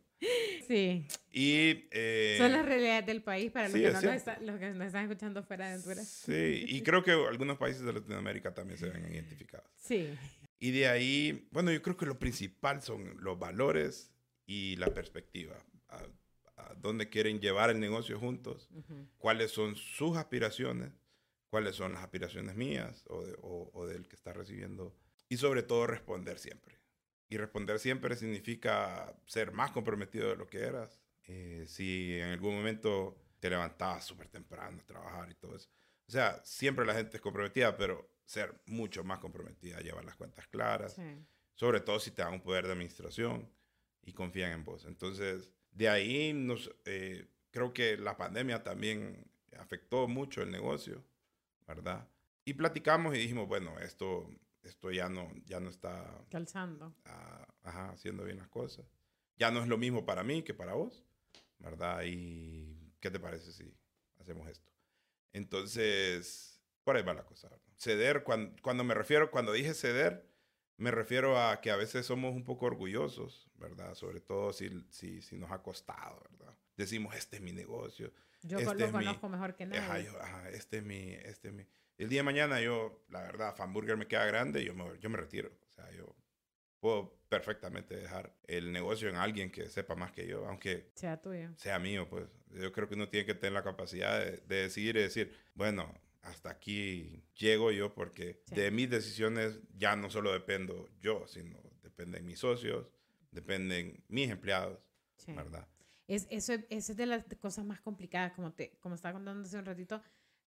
[0.66, 1.06] Sí.
[1.30, 1.86] Y...
[1.90, 4.30] eh, Son las realidades del país para los, sí, que es no nos, cierto.
[4.30, 6.08] está- los que nos están escuchando fuera de Honduras.
[6.08, 9.68] Sí, y creo que algunos países de Latinoamérica también se ven identificados.
[9.76, 10.08] Sí.
[10.58, 14.10] Y de ahí, bueno, yo creo que lo principal son los valores
[14.46, 15.62] y la perspectiva.
[15.88, 16.00] A,
[16.56, 19.06] a dónde quieren llevar el negocio juntos, Ujú.
[19.18, 20.92] cuáles son sus aspiraciones,
[21.50, 24.96] cuáles son las aspiraciones mías o, de- o- o del que está recibiendo.
[25.28, 26.78] Y sobre todo responder siempre.
[27.28, 31.00] Y responder siempre significa ser más comprometido de lo que eras.
[31.26, 35.68] Eh, si en algún momento te levantabas súper temprano a trabajar y todo eso.
[36.06, 40.46] O sea, siempre la gente es comprometida, pero ser mucho más comprometida, llevar las cuentas
[40.48, 41.02] claras, Sí.
[41.54, 43.50] sobre todo si te dan un poder de administración
[44.02, 44.84] y confían en vos.
[44.84, 51.02] Entonces, de ahí nos, eh, creo que la pandemia también afectó mucho el negocio,
[51.66, 52.06] ¿verdad?
[52.44, 54.28] Y platicamos y dijimos, bueno, esto,
[54.64, 56.94] esto ya, no, ya no está Calzando.
[57.04, 58.84] ah, ajá, haciendo bien las cosas.
[59.36, 61.04] Ya no es lo mismo para mí que para vos,
[61.58, 62.02] ¿verdad?
[62.06, 63.76] Y ¿qué te parece si
[64.18, 64.70] hacemos esto?
[65.32, 67.48] Entonces, por ahí va la cosa.
[67.48, 67.64] ¿verdad?
[67.76, 70.26] Ceder, cuando, cuando me refiero, cuando dije ceder,
[70.76, 73.94] me refiero a que a veces somos un poco orgullosos, ¿verdad?
[73.94, 76.56] Sobre todo si, si, si nos ha costado, ¿verdad?
[76.76, 78.12] Decimos, este es mi negocio.
[78.42, 79.80] Yo Este lo mi- conozco mejor que nadie.
[79.82, 81.66] Ajá, yo, ajá, este es mi, este es mi.
[81.98, 85.08] El día de mañana yo, la verdad, Fanburger me queda grande y yo me, yo
[85.10, 85.50] me retiro.
[85.68, 86.14] O sea, yo
[86.80, 91.50] puedo perfectamente dejar el negocio en alguien que sepa más que yo, aunque Sea tuyo.
[91.56, 92.26] sea mío, pues.
[92.50, 95.92] Yo creo que uno tiene que tener la capacidad de, de decidir y decir, bueno,
[96.22, 98.54] hasta aquí llego yo porque Sí.
[98.54, 102.86] de mis decisiones ya no solo dependo yo, sino dependen mis socios,
[103.30, 104.78] dependen mis empleados,
[105.16, 105.32] Sí.
[105.32, 105.66] ¿verdad?
[106.06, 109.42] Es, eso, es- eso es de las cosas más complicadas, como, te, como estaba contando
[109.46, 110.02] hace un ratito.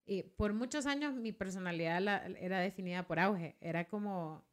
[0.08, 3.56] Eh, por muchos años mi personalidad la- era definida por auge.
[3.62, 4.46] Era como,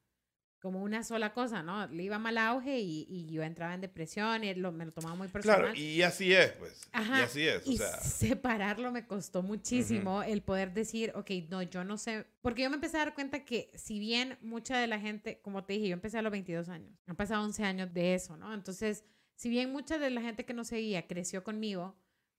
[0.61, 1.87] como una sola cosa, ¿no?
[1.89, 5.15] Le iba mal auge y, y yo entraba en depresión y lo- me lo tomaba
[5.15, 5.61] muy personal.
[5.61, 6.89] Claro, y así es, pues.
[6.93, 8.01] Ajá, Y así es, o Y sea.
[8.01, 12.77] separarlo me costó muchísimo el poder decir, ok, no, yo no sé, porque yo me
[12.77, 15.95] empecé a dar cuenta que si bien mucha de la gente, como te dije, yo
[15.95, 18.55] empecé a los 22 años, han pasado 11 años de eso, ¿no?
[18.55, 19.05] Entonces,
[19.37, 21.95] si bien mucha de la gente que nos seguía creció conmigo,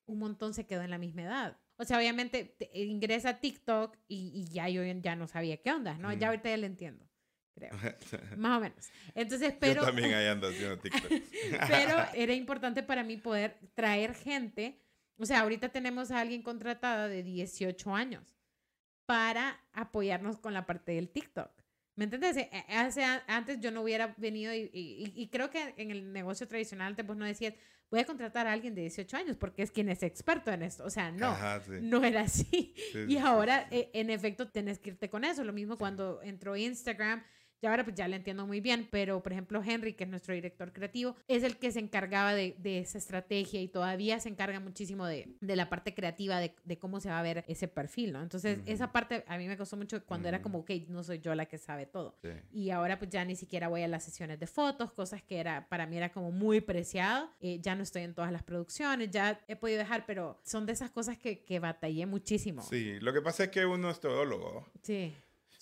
[0.08, 1.58] un montón se quedó en la misma edad.
[1.78, 5.72] O sea, obviamente te- ingresa a TikTok y, y ya yo ya no sabía qué
[5.72, 6.10] onda, ¿no?
[6.10, 6.18] Ujú.
[6.20, 7.06] Ya ahorita ya lo entiendo,
[7.54, 7.72] creo.
[8.38, 8.90] Más o menos.
[9.14, 9.82] Entonces, pero...
[9.82, 11.12] Yo también ahí ando haciendo TikTok.
[11.68, 14.80] Pero era importante para mí poder traer gente.
[15.18, 18.38] O sea, ahorita tenemos a alguien contratada de 18 años
[19.06, 21.52] para apoyarnos con la parte del TikTok.
[21.96, 22.36] ¿Me entiendes?
[22.38, 26.12] Eh, eh, Hace, antes yo no hubiera venido y, y- y creo que en el
[26.12, 27.54] negocio tradicional antes vos no decías,
[27.96, 30.84] voy a contratar a alguien de 18 años porque es quien es experto en esto.
[30.84, 31.72] O sea, no, Ajá, sí.
[31.82, 32.44] no era así.
[32.76, 35.44] Sí, sí, Y ahora, sí, eh, en efecto, tenés que irte con eso.
[35.44, 37.24] Lo mismo cuando entró Instagram.
[37.62, 40.34] Y ahora pues ya le entiendo muy bien, pero por ejemplo Henry, que es nuestro
[40.34, 44.60] director creativo, es el que se encargaba de, de esa estrategia y todavía se encarga
[44.60, 48.14] muchísimo de, de la parte creativa, de, de cómo se va a ver ese perfil,
[48.14, 48.22] ¿no?
[48.22, 51.34] Entonces, esa parte a mí me costó mucho cuando era como, ok, no soy yo
[51.36, 52.16] la que sabe todo.
[52.22, 52.30] Sí.
[52.52, 55.68] Y ahora pues ya ni siquiera voy a las sesiones de fotos, cosas que era
[55.70, 57.30] para mí era como muy preciado.
[57.40, 60.74] Eh, ya no estoy en todas las producciones, ya he podido dejar, pero son de
[60.74, 62.62] esas cosas que, que batallé muchísimo.
[62.62, 65.14] Sí, lo que pasa es que uno es todólogo Sí,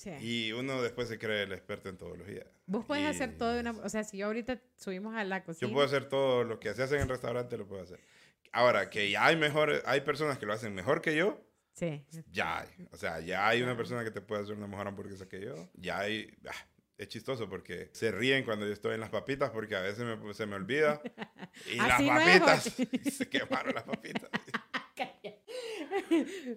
[0.04, 0.12] sí.
[0.20, 2.46] y uno después se cree el experto en todología.
[2.66, 3.72] Vos podés Y- hacer todo de una...
[3.72, 5.68] O sea, si yo ahorita subimos a la cocina...
[5.68, 8.00] Yo puedo hacer todo lo que se hace en el restaurante, lo puedo hacer.
[8.52, 11.42] Ahora, que ya hay mejores, hay personas que lo hacen mejor que yo,
[11.74, 12.06] Sí.
[12.32, 12.70] ya hay.
[12.92, 15.70] O sea, ya hay una persona que te puede hacer una mejor hamburguesa que yo.
[15.74, 16.30] Ya hay...
[16.48, 16.68] ah,
[17.00, 20.34] es chistoso porque se ríen cuando yo estoy en las papitas porque a veces me-
[20.36, 21.02] se me olvida.
[21.72, 22.64] Y las Así no es, papitas...
[23.18, 24.30] Se quemaron las papitas.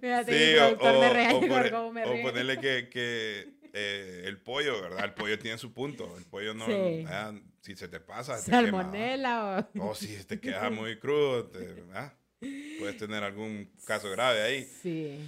[0.01, 4.81] Fíjate, Sí, o, me o- regaña o me o ponerle que, que eh, el pollo,
[4.83, 5.05] ¿verdad?
[5.05, 6.17] El pollo tiene su punto.
[6.17, 6.67] El pollo no...
[6.67, 7.05] Sí.
[7.09, 8.83] ah, si se te pasa, se te quema.
[8.83, 9.91] Salmonela o...
[9.91, 12.15] O si te queda muy crudo, te- ah,
[12.79, 14.65] puedes tener algún caso grave ahí.
[14.83, 15.19] Sí.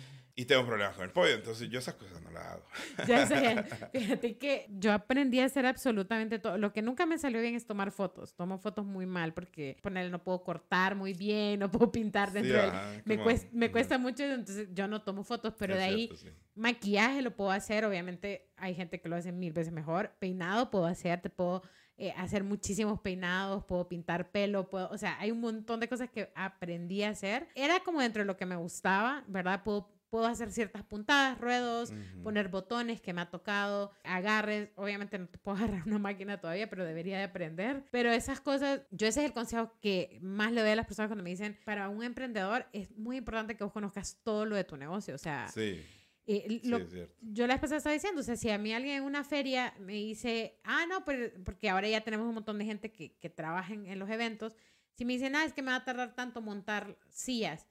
[0.41, 2.63] Y tengo problemas con el pollo, entonces yo esas cosas no las hago.
[3.09, 3.65] Ya sé.
[3.93, 6.59] Fíjate que yo aprendí a hacer absolutamente todo.
[6.59, 8.37] Lo que nunca me salió bien es tomar fotos.
[8.37, 12.55] Tomo fotos muy mal porque ponerle no puedo cortar muy bien, no puedo pintar dentro
[12.55, 12.71] Sí, del...
[12.71, 13.73] ajá, Me, cuesta, me ujú.
[13.73, 16.29] cuesta mucho, entonces yo no tomo fotos, pero Es de ahí cierto, sí.
[16.55, 20.13] Maquillaje lo puedo hacer, obviamente hay gente que lo hace mil veces mejor.
[20.21, 21.65] Peinado puedo hacer, te puedo
[21.97, 26.09] eh, hacer muchísimos peinados, puedo pintar pelo, puedo, o sea, hay un montón de cosas
[26.11, 27.49] que aprendí a hacer.
[27.57, 29.65] Era como dentro de lo que me gustaba, ¿verdad?
[29.65, 32.23] Puedo, puedo hacer ciertas puntadas, ruedos, Ujú.
[32.23, 36.69] poner botones que me ha tocado, agarres, obviamente no te puedo agarrar una máquina todavía,
[36.71, 37.85] pero debería de aprender.
[37.91, 41.09] Pero esas cosas, yo ese es el consejo que más le doy a las personas
[41.09, 44.65] cuando me dicen, para un emprendedor es muy importante que vos conozcas todo lo de
[44.65, 45.85] tu negocio, o sea, Sí,
[46.31, 47.15] Eh, Sí, lo- es cierto.
[47.23, 49.95] yo la vez estaba diciendo, o sea, si a mí alguien en una feria me
[49.95, 53.73] dice, ah, no, pero, porque ahora ya tenemos un montón de gente que, que trabaja
[53.73, 54.55] en, en los eventos,
[54.93, 57.67] si me dicen, ah, es que me va a tardar tanto montar sillas,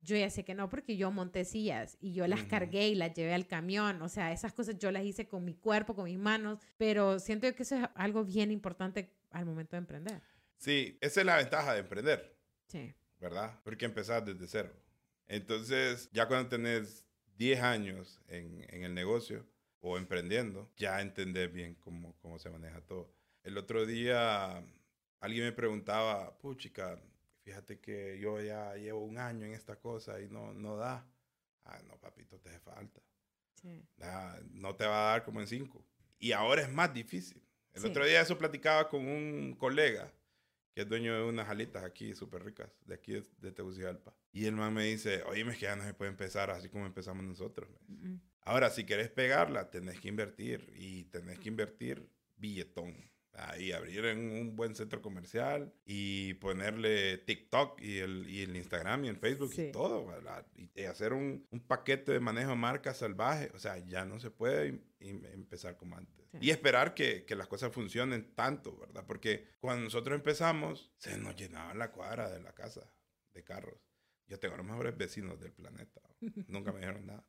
[0.00, 3.14] yo ya sé que no, porque yo monté sillas y yo las cargué y las
[3.14, 6.18] llevé al camión, o sea, esas cosas yo las hice con mi cuerpo, con mis
[6.18, 10.22] manos, pero siento que eso es algo bien importante al momento de emprender.
[10.56, 12.36] Sí, esa es la ventaja de emprender.
[12.66, 13.60] Sí, ¿verdad?
[13.64, 14.72] Porque empezás desde cero.
[15.26, 17.04] Entonces, ya cuando tenés
[17.36, 19.46] 10 años en, en el negocio
[19.80, 23.12] o emprendiendo, ya entendés bien cómo, cómo se maneja todo.
[23.42, 24.64] El otro día
[25.20, 27.00] alguien me preguntaba, puchica,
[27.48, 31.06] fíjate que yo ya llevo un año en esta cosa y no, no da.
[31.64, 33.00] Ah, no, papito, te hace falta.
[33.54, 35.82] sí, Ah, no te va a dar como en cinco.
[36.18, 37.42] Y ahora es más difícil.
[37.72, 37.88] El Sí.
[37.88, 40.12] otro día eso platicaba con un colega
[40.74, 44.14] que es dueño de unas alitas aquí súper ricas, de aquí de, de Tegucigalpa.
[44.30, 46.84] Y el man me dice, oye, es que ya no se puede empezar así como
[46.84, 47.70] empezamos nosotros.
[47.88, 47.96] me.
[47.96, 53.10] Mm, Ahora, si querés pegarla, tenés que invertir y tenés que invertir billetón.
[53.38, 59.04] Ahí abrir en un buen centro comercial y ponerle TikTok y el, y el Instagram
[59.04, 59.66] y el Facebook Sí.
[59.68, 60.06] y todo.
[60.06, 60.46] ¿verdad?
[60.56, 63.50] Y, hacer un, un paquete de manejo de marca salvaje.
[63.54, 66.26] O sea, ya no se puede empezar como antes.
[66.32, 66.38] Sí.
[66.42, 69.04] Y esperar que, que las cosas funcionen tanto, ¿verdad?
[69.06, 72.92] Porque cuando nosotros empezamos, se nos llenaba la cuadra de la casa
[73.32, 73.78] de carros.
[74.26, 76.02] Yo tengo los mejores vecinos del planeta.
[76.48, 77.24] Nunca me dijeron nada.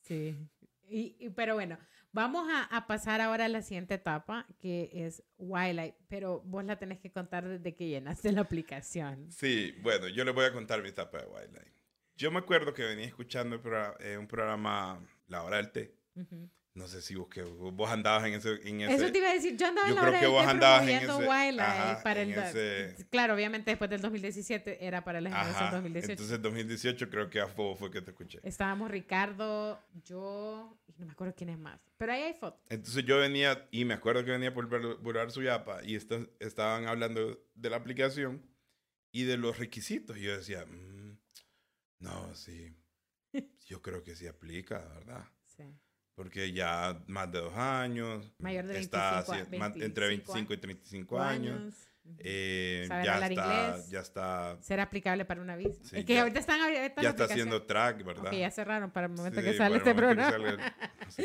[0.00, 0.36] Sí.
[0.90, 1.78] Y, y- pero bueno,
[2.12, 6.78] vamos a, a pasar ahora a la siguiente etapa, que es Wildlife, pero vos la
[6.78, 9.30] tenés que contar desde que llenaste la aplicación.
[9.30, 11.72] Sí, bueno, yo les voy a contar mi etapa de Wildlife.
[12.16, 15.94] Yo me acuerdo que venía escuchando el progra- eh, un programa, La Hora del Té.
[16.16, 16.50] Ujú.
[16.72, 18.54] No sé si vos, que vos andabas en ese...
[18.68, 20.46] En ese Eso te iba a decir, yo andaba yo en la creo que vos
[20.46, 24.86] andabas en ese- Wildlife ajá, para el en do- ese- Claro, obviamente después del 2017
[24.86, 26.12] era para la generación Ajá, 2018.
[26.12, 28.38] entonces 2018 creo que a fue que te escuché.
[28.44, 32.60] Estábamos Ricardo, yo, y no me acuerdo quién es más, pero ahí hay fotos.
[32.70, 37.36] Entonces yo venía, y me acuerdo que venía por Boulevard Suyapa, y esta- estaban hablando
[37.52, 38.46] de la aplicación
[39.10, 40.16] y de los requisitos.
[40.18, 41.18] Y yo decía, "Mm,
[41.98, 42.76] no, sí,
[43.66, 45.24] yo creo que sí aplica, ¿verdad?
[45.46, 45.64] Sí.
[46.30, 50.32] Porque ya más de dos años, Mayor de está 25 a- haci- más- entre 25
[50.34, 52.14] 25 y 35 años, Ujú.
[52.20, 53.90] eh, ya, está, inglés.
[53.90, 55.82] ya está, Ser aplicable para una visa.
[55.82, 58.26] Sí, es que ya- ahorita están ahorita ya está haciendo track, ¿verdad?
[58.28, 60.30] Ok, ya cerraron para el momento Sí, que sale este programa.
[60.30, 60.74] salga-
[61.08, 61.24] sí.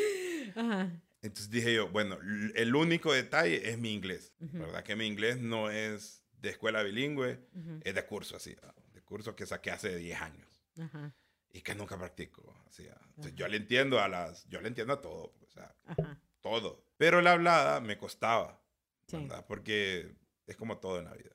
[0.56, 0.90] Ajá.
[1.22, 2.18] Entonces dije yo, bueno,
[2.56, 4.58] el único detalle es mi inglés, Ujú.
[4.58, 4.82] ¿verdad?
[4.82, 7.78] Que mi inglés no es de escuela bilingüe, Ujú.
[7.84, 8.56] es de curso así,
[8.92, 10.48] de curso que saqué hace 10 años
[10.80, 11.14] Ajá.
[11.56, 12.42] Y que nunca practico.
[12.42, 12.62] ¿verdad?
[12.66, 13.36] Entonces, Ajá.
[13.36, 16.20] yo le entiendo a las, yo le entiendo a todo, o sea, Ajá.
[16.40, 16.84] todo.
[16.98, 18.62] Pero la hablada me costaba,
[19.06, 19.16] Sí.
[19.18, 19.46] ¿verdad?
[19.46, 20.14] Porque
[20.46, 21.34] es como todo en la vida,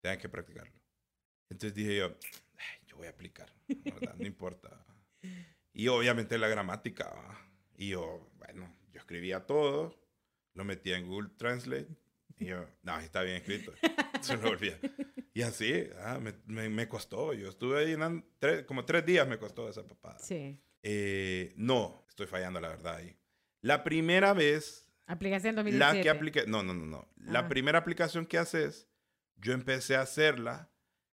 [0.00, 0.72] tienes que practicarlo.
[1.50, 2.06] Entonces dije yo,
[2.56, 4.14] "Ay, yo voy a aplicar, ¿verdad?
[4.16, 4.84] No importa.
[5.72, 7.38] Y obviamente la gramática, ¿va?
[7.76, 9.94] y yo, bueno, yo escribía todo,
[10.54, 11.88] lo metía en Google Translate,
[12.38, 13.72] y yo, no, está bien escrito,
[14.20, 14.76] se lo olvida.
[15.34, 19.26] Y así, ah, me, me, me costó, yo estuve ahí en tres, como tres días
[19.28, 20.18] me costó esa papada.
[20.18, 20.60] Sí.
[20.82, 23.16] Eh, no, estoy fallando la verdad ahí.
[23.60, 26.02] La primera vez Aplicación la 2017.
[26.02, 27.08] que apliqué, no, no, no, no.
[27.16, 27.48] La Ah.
[27.48, 28.88] primera aplicación que haces,
[29.36, 30.70] yo empecé a hacerla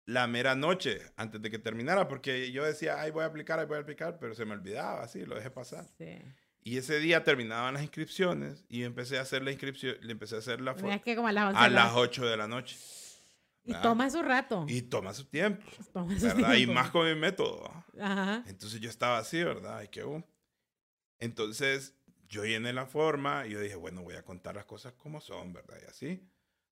[0.05, 3.67] la mera noche antes de que terminara, porque yo decía, ay, voy a aplicar, ay,
[3.67, 5.87] voy a aplicar, pero se me olvidaba, así, lo dejé pasar.
[5.97, 6.19] Sí.
[6.63, 10.39] Y ese día terminaban las inscripciones y empecé a hacer la inscripción, le empecé a
[10.39, 12.77] hacer la foto es que como a las 11 a las 8 de la noche.
[13.65, 13.83] Y ¿verdad?
[13.83, 14.67] toma su rato.
[14.69, 16.55] Y toma su tiempo, Toma su ¿verdad?
[16.55, 17.71] Y más con mi método.
[18.01, 18.45] Ajá.
[18.47, 19.83] Entonces yo estaba así, ¿verdad?
[19.83, 20.25] Y qué hubo.
[21.19, 21.95] Entonces
[22.29, 25.53] yo llené la forma y yo dije, bueno, voy a contar las cosas como son,
[25.53, 25.79] ¿verdad?
[25.83, 26.29] Y así,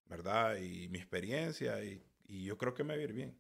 [0.07, 0.57] ¿verdad?
[0.57, 3.39] Y mi experiencia y, y yo creo que me va a ir bien.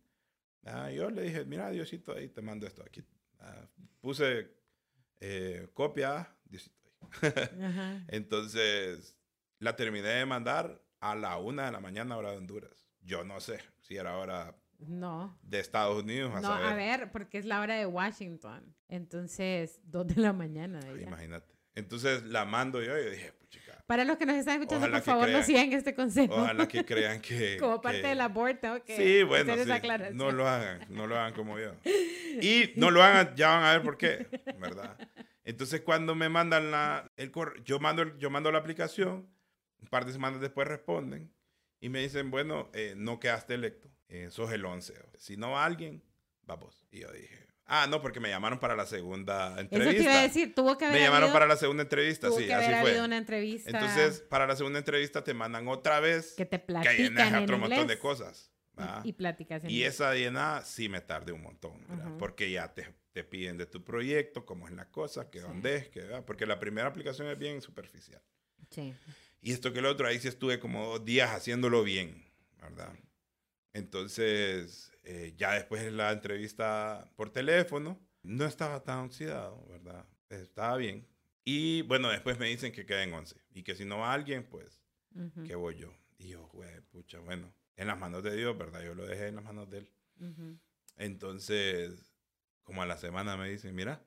[0.64, 3.04] Ah, yo le dije, mira, Diosito, ahí te mando esto aquí.
[3.40, 3.68] Ah,
[4.00, 4.50] puse
[5.20, 6.90] eh, copia, Diosito.
[7.62, 8.04] Ajá.
[8.08, 9.16] Entonces
[9.58, 12.90] la terminé de mandar a la una de la mañana hora de Honduras.
[13.00, 15.38] Yo no sé si era hora No.
[15.42, 16.32] de Estados Unidos.
[16.34, 16.66] A No, saber.
[16.66, 18.74] a ver, porque es la hora de Washington.
[18.88, 20.80] Entonces, dos de la mañana.
[20.80, 21.02] allá.
[21.02, 21.54] Imagínate.
[21.74, 25.02] Entonces la mando yo y yo dije, puchica, Para los que nos están escuchando, por
[25.02, 26.34] favor, no crean- sigan este consejo.
[26.34, 27.58] ojalá que crean que...
[27.58, 29.60] Como parte que- del aborto, que Sí, bueno, sí,
[30.14, 31.72] no lo hagan, no lo hagan como yo.
[32.40, 34.26] Y no lo hagan, ya van a ver por qué,
[34.58, 34.96] ¿verdad?
[35.46, 39.26] Entonces cuando me mandan la, el correo, yo mando, el- yo mando la aplicación,
[39.80, 41.32] un par de semanas después responden
[41.80, 44.94] y me dicen, bueno, eh, no quedaste electo, eh, sos el 11.
[45.16, 46.02] Si no alguien,
[46.50, 46.84] va vos.
[46.90, 49.96] Y yo dije, ah, no, porque me llamaron para la segunda Eso entrevista.
[49.96, 52.38] te iba a decir, tuvo que haber me llamaron habido- para la segunda entrevista, tuvo
[52.38, 52.90] sí, que haber así fue.
[52.90, 56.64] habido una entrevista Entonces, para la segunda entrevista te mandan otra vez que te que
[56.66, 59.00] platican llenes en otro montón de cosas, ¿va?
[59.04, 59.64] Y, y pláticas.
[59.64, 60.04] en Y eso.
[60.04, 62.08] esa Diana sí me tardé un montón, ¿verdad?
[62.08, 62.18] Ujú.
[62.18, 65.46] Porque ya te, te piden de tu proyecto, cómo es la cosa, qué Sí.
[65.46, 66.24] dónde es, qué, ¿verdad?
[66.24, 68.22] porque la primera aplicación es bien superficial.
[68.70, 68.94] Sí.
[69.40, 72.24] Y esto que el otro, ahí sí estuve como dos días haciéndolo bien,
[72.60, 72.92] ¿verdad?
[73.72, 80.06] Entonces, eh, ya después de la entrevista por teléfono, no estaba tan oxidado, ¿verdad?
[80.30, 81.06] Estaba bien.
[81.44, 84.44] Y bueno, después me dicen que queda en 11 y que si no va alguien,
[84.44, 84.80] pues,
[85.14, 85.94] Ujú, ¿qué voy yo?
[86.18, 88.82] Y yo, güey, pucha, bueno, en las manos de Dios, ¿verdad?
[88.82, 89.90] Yo lo dejé en las manos de Él.
[90.96, 92.14] Entonces,
[92.62, 94.02] como a la semana me dicen, mira,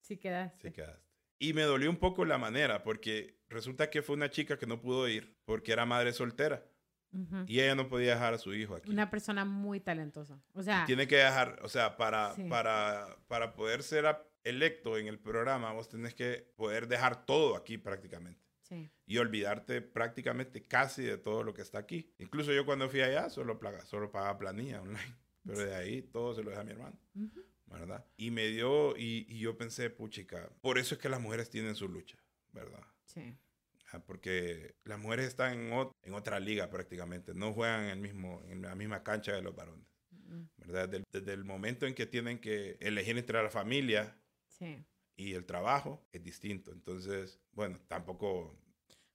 [0.00, 0.68] Sí quedaste.
[0.68, 1.02] sí quedaste.
[1.38, 4.80] Y me dolió un poco la manera, porque resulta que fue una chica que no
[4.80, 6.64] pudo ir porque era madre soltera
[7.46, 8.90] y ella no podía dejar a su hijo aquí.
[8.90, 10.40] Una persona muy talentosa.
[10.54, 12.44] O sea, Tiene que dejar, o sea, para, Sí.
[12.44, 14.06] para, para poder ser
[14.44, 18.40] electo en el programa, vos tenés que poder dejar todo aquí prácticamente
[18.72, 18.90] sí.
[19.06, 22.14] y olvidarte prácticamente casi de todo lo que está aquí.
[22.18, 26.34] Incluso yo cuando fui allá solo, plaga, solo pagaba planilla online, pero de ahí todo
[26.34, 26.98] se lo dejé a mi hermano.
[27.14, 27.42] Ujú.
[27.66, 28.04] ¿verdad?
[28.18, 31.74] Y me dio, y, y yo pensé, puchica, por eso es que las mujeres tienen
[31.74, 32.18] su lucha,
[32.52, 32.82] ¿verdad?
[33.06, 33.34] Sí.
[33.92, 37.98] Ah, Porque las mujeres están en, ot- en otra liga prácticamente, no juegan en, el
[37.98, 39.86] mismo, en la misma cancha de los varones,
[40.56, 41.02] ¿verdad?
[41.12, 44.84] Desde el momento en que tienen que elegir entre la familia Sí.
[45.16, 46.72] Y el trabajo, es distinto.
[46.72, 48.58] Entonces, bueno, tampoco...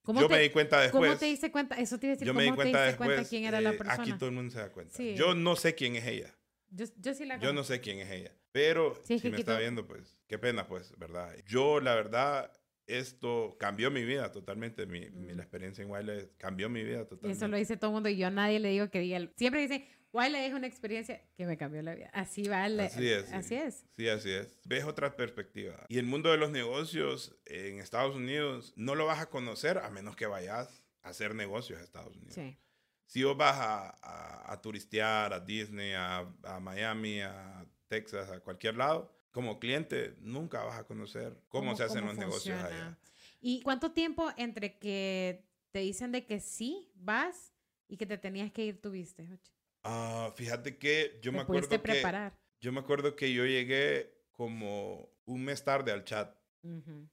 [0.04, 1.10] ¿Cómo Yo te- me di cuenta después.
[1.10, 1.76] ¿Cómo te diste cuenta?
[1.76, 3.08] Eso te iba a decir, yo ¿cómo me di te cuenta diste después.
[3.10, 4.04] cuenta quién era la eh, persona?
[4.04, 4.96] Aquí todo el mundo se da cuenta.
[4.96, 5.16] Sí.
[5.16, 6.34] Yo no sé quién es ella.
[6.70, 9.38] Yo, yo sí la Yo no sé quién es ella, pero Sí, si es me
[9.40, 11.36] está viendo, pues qué pena, pues, ¿verdad?
[11.46, 12.52] Yo, la verdad,
[12.86, 14.86] esto cambió mi vida totalmente.
[14.86, 15.36] Mi, mi- Mm.
[15.38, 17.38] la experiencia en Wiley cambió mi vida totalmente.
[17.38, 19.20] Eso lo dice todo el mundo y yo a nadie le digo que diga.
[19.36, 22.10] Siempre dicen, Wiley es una experiencia que me cambió la vida.
[22.14, 22.68] Así va.
[22.70, 23.34] la- Así es, sí.
[23.34, 23.86] Así es.
[23.96, 24.58] Sí, así es.
[24.66, 25.86] Ves otra perspectiva.
[25.90, 29.90] Y el mundo de los negocios en Estados Unidos no lo vas a conocer a
[29.90, 32.34] menos que vayas a hacer negocios a Estados Unidos.
[32.36, 32.58] Sí.
[33.06, 38.40] Si vos vas a, a- a turistear a Disney, a, a Miami, a Texas, a
[38.40, 42.86] cualquier lado, como cliente nunca vas a conocer cómo, se hacen cómo los negocios funciona?
[42.88, 43.00] allá.
[43.40, 47.54] ¿Y cuánto tiempo entre que te dicen de que sí vas
[47.88, 49.28] y que te tenías que ir tuviste?
[49.28, 49.54] Joche?
[49.88, 52.38] Ah, fíjate que yo ¿Te me acuerdo que preparar?
[52.60, 56.36] yo me acuerdo que yo llegué como un mes tarde al chat.
[56.64, 57.08] Ujú.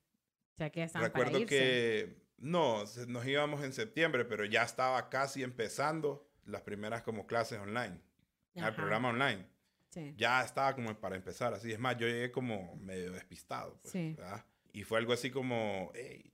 [0.55, 1.47] O sea, que Recuerdo irse.
[1.47, 7.59] que no, nos íbamos en septiembre, pero ya estaba casi empezando las primeras como clases
[7.59, 8.01] online,
[8.57, 8.77] al Ajá.
[8.77, 9.47] programa online.
[9.91, 10.15] Sí.
[10.17, 14.15] Ya estaba como para empezar, así es más, yo llegué como medio despistado, pues, Sí.
[14.17, 14.45] ¿verdad?
[14.73, 16.33] Y fue algo así como, hey,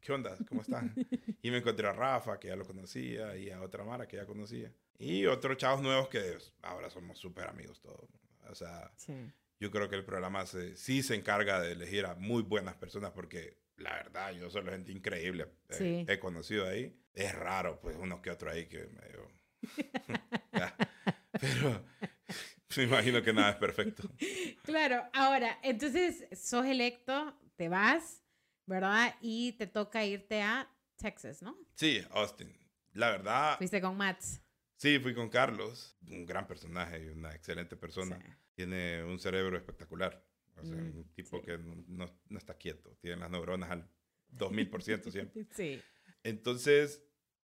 [0.00, 0.36] ¿qué onda?
[0.48, 0.94] ¿Cómo están?
[1.42, 4.26] y me encontré a Rafa, que ya lo conocía, y a otra Mara, que ya
[4.26, 4.72] conocía.
[4.98, 8.08] Y otros chavos nuevos que ahora somos súper amigos todos.
[8.48, 9.14] O sea, Sí.
[9.58, 13.12] yo creo que el programa se, sí se encarga de elegir a muy buenas personas
[13.12, 16.04] porque la verdad yo solo gente increíble eh, Sí.
[16.08, 16.96] he conocido ahí.
[17.14, 19.28] Es raro, pues uno que otro ahí que medio...
[20.52, 20.76] Ya.
[21.32, 21.84] Pero
[22.76, 24.08] me imagino que nada es perfecto.
[24.64, 28.19] Claro, ahora, entonces sos electo, te vas,
[28.70, 29.14] ¿verdad?
[29.20, 31.56] Y te toca irte a Texas, ¿no?
[31.74, 32.50] Sí, Austin.
[32.92, 34.40] La verdad, Fuiste con Mats.
[34.76, 38.18] sí, fui con Carlos, un gran personaje y una excelente persona.
[38.18, 38.32] Sí.
[38.54, 40.24] Tiene un cerebro espectacular.
[40.56, 41.46] O sea, Mm, un tipo sí.
[41.46, 42.96] que no, no- no está quieto.
[43.00, 43.88] Tiene las neuronas al
[44.28, 45.46] 2000% siempre.
[45.52, 45.80] Sí.
[46.22, 47.02] Entonces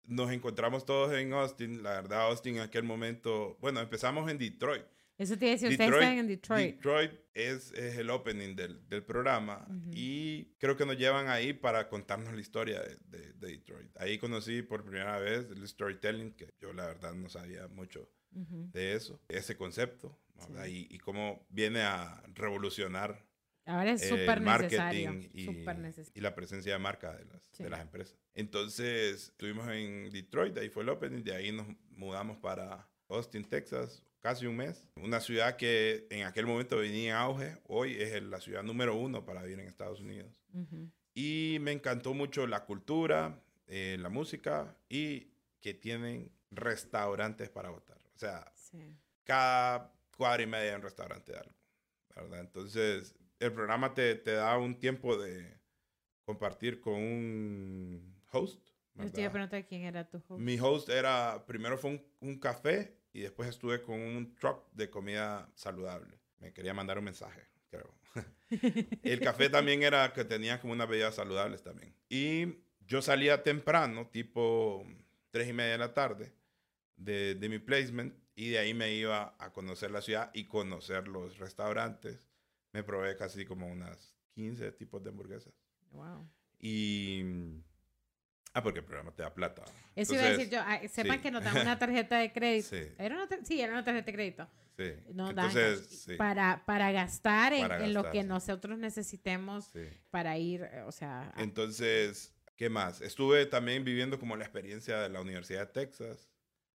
[0.03, 1.83] nos encontramos todos en Austin.
[1.83, 4.85] La verdad, Austin en aquel momento, bueno, empezamos en Detroit.
[5.17, 6.75] Eso te iba a decir, ustedes están en Detroit.
[6.75, 9.91] Detroit es, es el opening del, del programa Ujú.
[9.93, 13.95] y creo que nos llevan ahí para contarnos la historia de, de- de Detroit.
[13.97, 18.69] Ahí conocí por primera vez el storytelling, que yo la verdad no sabía mucho Ujú.
[18.73, 20.19] de eso, ese concepto.
[20.37, 20.51] Sí.
[20.89, 23.25] Y, y cómo viene a revolucionar
[23.67, 25.11] Ahora es súper necesario.
[25.13, 26.11] marketing y, Súper necesario.
[26.13, 27.63] y la presencia de marca de las, Sí.
[27.63, 28.17] de las empresas.
[28.33, 34.03] Entonces, estuvimos en Detroit, ahí fue el opening, de ahí nos mudamos para Austin, Texas,
[34.25, 34.87] casi un mes.
[34.95, 39.23] Una ciudad que en aquel momento venía en auge, hoy es la ciudad número uno
[39.23, 40.41] para vivir en Estados Unidos.
[40.51, 40.89] Ujú.
[41.13, 45.27] Y me encantó mucho la cultura, eh, la música y
[45.61, 47.99] que tienen restaurantes para votar.
[48.15, 48.97] O sea, Sí.
[49.25, 51.53] cada cuadra y media hay un restaurante de algo,
[52.15, 52.39] ¿verdad?
[52.39, 55.55] Entonces, el programa te, te da un tiempo de
[56.23, 58.59] compartir con un host.
[58.95, 59.49] Yo te iba a ¿verdad?
[59.49, 60.41] preguntar quién era tu host.
[60.41, 64.89] Mi host era, primero fue un, un café y después estuve con un truck de
[64.89, 66.19] comida saludable.
[66.39, 67.95] Me quería mandar un mensaje, creo.
[69.03, 71.95] El café también era que tenía como unas bebidas saludables también.
[72.09, 74.85] Y yo salía temprano, tipo
[75.31, 76.33] tres y media de la tarde,
[76.97, 81.07] de, de mi placement y de ahí me iba a conocer la ciudad y conocer
[81.07, 82.27] los restaurantes.
[82.73, 85.53] Me probé casi como unas 15 tipos de hamburguesas.
[85.91, 86.29] Wow.
[86.59, 87.23] Y,
[88.57, 89.63] Ah, porque el programa te da plata.
[89.97, 90.61] Eso iba a decir yo.
[90.61, 91.23] ah, sepan sí.
[91.23, 92.69] que nos dan una tarjeta de crédito.
[92.69, 92.87] Sí.
[92.97, 94.47] ¿Era una sí, era una tarjeta de crédito.
[94.77, 94.93] Sí.
[95.13, 96.15] No, dan sí.
[96.15, 99.71] para, para gastar en, lo que nosotros necesitemos
[100.09, 103.01] para ir, eh, o sea, Entonces, ¿qué más?
[103.01, 106.29] Estuve también viviendo como la experiencia de la Universidad de Texas,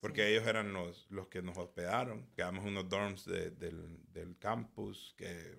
[0.00, 2.26] porque ellos eran los, los que nos hospedaron.
[2.34, 5.58] Quedamos en unos dorms de- del, del campus, que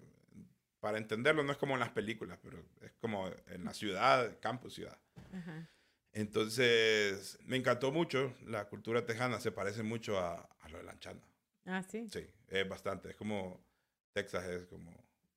[0.80, 4.74] para entenderlo no es como en las películas, pero es como en la ciudad, campus,
[4.74, 4.98] ciudad.
[5.34, 5.70] ajá.
[6.18, 8.34] Entonces, me encantó mucho.
[8.48, 11.22] La cultura tejana se parece mucho a, a lo de la chana.
[11.66, 12.08] Ah, sí.
[12.10, 13.12] Sí, es bastante.
[13.12, 13.64] Es como
[14.14, 14.92] Texas es como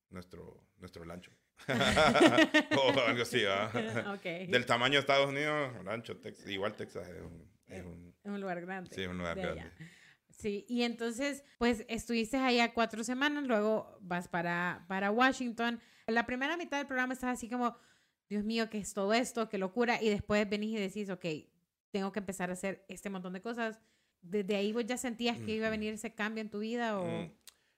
[0.09, 1.33] nuestro, nuestro lancho.
[1.68, 4.14] o algo así, ¿verdad?
[4.14, 4.49] ok.
[4.51, 6.49] Del tamaño de Estados Unidos, rancho, Texas.
[6.49, 8.91] Igual Texas es un, es un, Es un lugar grande.
[8.95, 9.61] sí, es un lugar de grande.
[9.61, 9.72] allá.
[10.31, 15.78] Sí, y entonces, pues estuviste allá cuatro semanas, luego vas para, para Washington.
[16.07, 17.76] La primera mitad del programa estás así como,
[18.31, 19.49] Dios mío, ¿qué es todo esto?
[19.49, 20.01] ¡Qué locura!
[20.01, 21.24] Y después venís y decís, ok,
[21.91, 23.81] tengo que empezar a hacer este montón de cosas.
[24.22, 27.01] ¿Desde ahí vos ya sentías que iba a venir ese cambio en tu vida?
[27.01, 27.05] O...
[27.07, 27.33] Mm,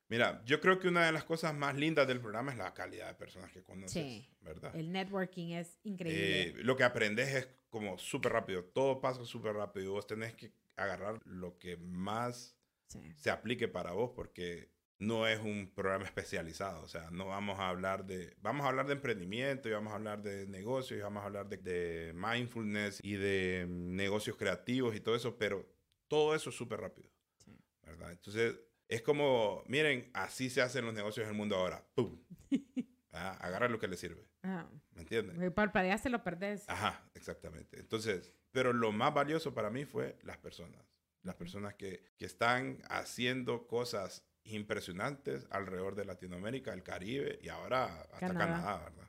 [0.08, 3.08] Mira, yo creo que una de las cosas más lindas del programa es la calidad
[3.08, 4.28] de personas que conoces, Sí.
[4.42, 4.76] ¿verdad?
[4.76, 6.42] El networking es increíble.
[6.42, 9.92] Eh, lo que aprendes es como súper rápido, todo pasa súper rápido.
[9.92, 13.00] Vos tenés que agarrar lo que más Sí.
[13.16, 14.70] se aplique para vos porque
[15.02, 18.86] no es un programa especializado, o sea, no vamos a hablar de, vamos a hablar
[18.86, 23.00] de emprendimiento y vamos a hablar de negocios y vamos a hablar de, de mindfulness
[23.02, 25.66] y de mm, negocios creativos y todo eso, pero
[26.08, 27.50] todo eso es súper rápido, Sí.
[27.82, 28.12] ¿verdad?
[28.12, 28.54] Entonces,
[28.88, 32.18] es como, miren, así se hacen los negocios en el mundo ahora, ¡pum!
[33.14, 35.52] Ah, Agarra lo que le sirve, Ah, ¿me entiendes?
[35.52, 36.64] parpadeaste, lo perdés.
[36.66, 37.78] Ajá, exactamente.
[37.78, 40.82] Entonces, pero lo más valioso para mí fue las personas.
[41.22, 48.02] Las personas que, que están haciendo cosas impresionantes alrededor de Latinoamérica, el Caribe y ahora
[48.02, 48.46] hasta Canadá.
[48.46, 49.08] Canadá, ¿verdad?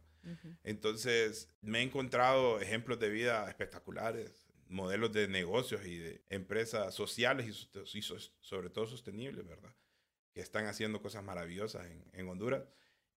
[0.63, 7.45] Entonces, me he encontrado ejemplos de vida espectaculares, modelos de negocios y de empresas sociales
[7.47, 9.75] y, y sos- sobre todo sostenibles, ¿verdad?
[10.33, 12.63] Que están haciendo cosas maravillosas en, en Honduras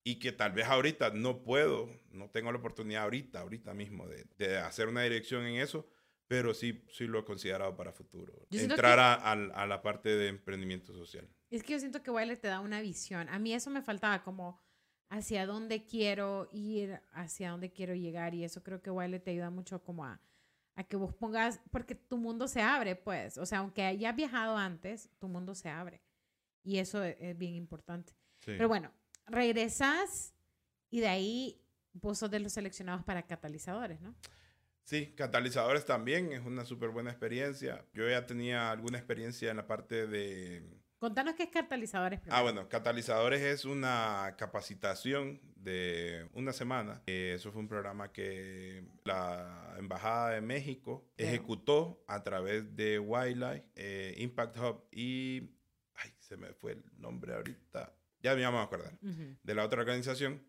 [0.03, 4.25] y que tal vez ahorita no puedo, no tengo la oportunidad ahorita, ahorita mismo de,
[4.37, 5.89] de hacer una dirección en eso,
[6.29, 8.47] pero sí, sí lo he considerado para futuro.
[8.51, 11.29] Entrar que- a, al- a la parte de emprendimiento social.
[11.51, 13.29] Es que yo siento que Wiley te da una visión.
[13.29, 14.61] A mí eso me faltaba, como
[15.09, 18.35] hacia dónde quiero ir, hacia dónde quiero llegar.
[18.35, 20.21] Y eso creo que Wiley te ayuda mucho como a,
[20.75, 23.39] a que vos pongas, porque tu mundo se abre, pues.
[23.39, 26.03] O sea, aunque hayas viajado antes, tu mundo se abre.
[26.65, 28.13] Y eso es, es bien importante.
[28.41, 28.53] Sí.
[28.57, 28.91] Pero bueno,
[29.27, 30.35] regresas
[30.91, 31.63] y de ahí
[31.93, 34.15] vos sos de los seleccionados para catalizadores, ¿no?
[34.87, 37.85] Sí, catalizadores también es una súper buena experiencia.
[37.93, 40.63] Yo ya tenía alguna experiencia en la parte de...
[40.99, 42.21] Contanos qué es catalizadores.
[42.31, 47.03] Ah, bueno, catalizadores es una capacitación de una semana.
[47.07, 53.67] Eh, eso fue un programa que la Embajada de México ejecutó a través de Wildlife,
[53.75, 55.51] eh, Impact Hub y...
[55.97, 57.93] Ay, se me fue el nombre ahorita.
[58.23, 58.97] Ya me vamos a acordar.
[59.01, 60.43] De la otra organización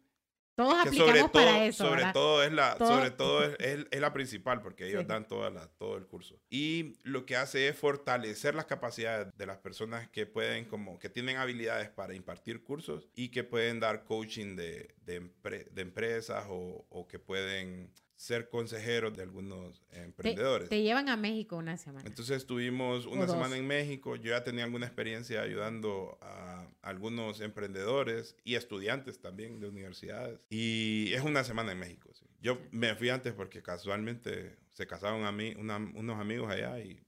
[0.58, 2.14] Todos que aplicamos sobre todo, para eso, sobre ¿verdad?
[2.14, 5.08] todo es la, Todo- sobre todo es, es- es la principal porque ellos Sí.
[5.08, 6.40] dan toda la, todo el curso.
[6.50, 11.10] Y lo que hace es fortalecer las capacidades de las personas que pueden como que
[11.10, 16.46] tienen habilidades para impartir cursos y que pueden dar coaching de, de, empre- de empresas
[16.50, 20.68] o, o que pueden ser consejeros de algunos Te, emprendedores.
[20.70, 22.06] te llevan a México una semana.
[22.08, 24.16] Entonces estuvimos una semana en México.
[24.16, 30.46] Yo ya tenía alguna experiencia ayudando a algunos emprendedores y estudiantes también de universidades.
[30.50, 32.10] Y es una semana en México.
[32.14, 32.26] sí.
[32.42, 37.00] Yo me fui antes porque casualmente se casaron a mí una- unos amigos allá y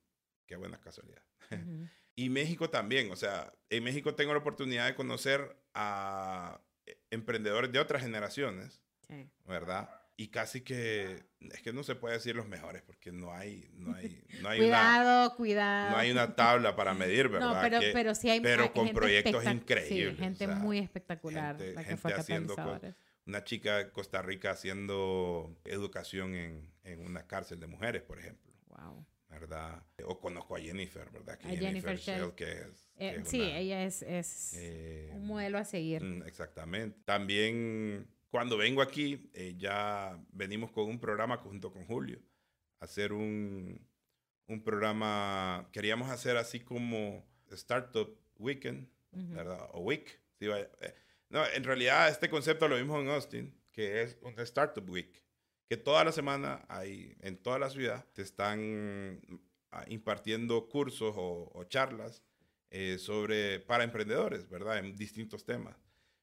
[0.45, 1.23] qué buena casualidad.
[1.51, 1.87] Ujú.
[2.15, 7.71] Y México también, o sea, en México tengo la oportunidad de conocer a eh, emprendedores
[7.71, 9.27] de otras generaciones, Sí.
[9.45, 9.89] ¿verdad?
[10.21, 13.95] Y casi que, es que no se puede decir los mejores porque no hay, no
[13.95, 15.91] hay, no hay una Cuidado, cuidado.
[15.91, 17.53] no hay una tabla para medir, ¿verdad?
[17.53, 20.55] No, pero, Que- pero sí hay pero con gente proyectos increíbles, Sí, gente o sea,
[20.57, 22.95] muy espectacular gente- la que gente fue haciendo co- catalizadores.
[23.27, 28.51] una chica de Costa Rica haciendo educación en, en una cárcel de mujeres, por ejemplo,
[28.67, 29.05] Wow.
[29.29, 29.81] ¿verdad?
[30.03, 31.37] O conozco a Jennifer, ¿verdad?
[31.37, 32.33] Que A Jennifer Shell, Shell.
[32.35, 32.89] que es...
[32.97, 36.03] Eh, que es sí, una- ella es, es eh, un modelo a seguir.
[36.03, 36.99] Mm, Exactamente.
[37.05, 42.21] También cuando vengo aquí, eh, ya venimos con un programa junto con Julio,
[42.79, 43.87] hacer un,
[44.47, 49.33] un programa, queríamos hacer así como Startup Weekend, Ujú.
[49.33, 49.69] ¿verdad?
[49.73, 50.21] O Week.
[50.39, 50.93] sí, vaya, eh,
[51.29, 55.23] no, en realidad este concepto lo vimos en Austin, que es un Startup Week,
[55.67, 59.19] que toda la semana hay, en toda la ciudad, te están
[59.71, 62.23] ah, impartiendo cursos o, o charlas
[62.71, 64.79] eh, sobre, para emprendedores, ¿verdad?
[64.79, 65.75] En distintos temas.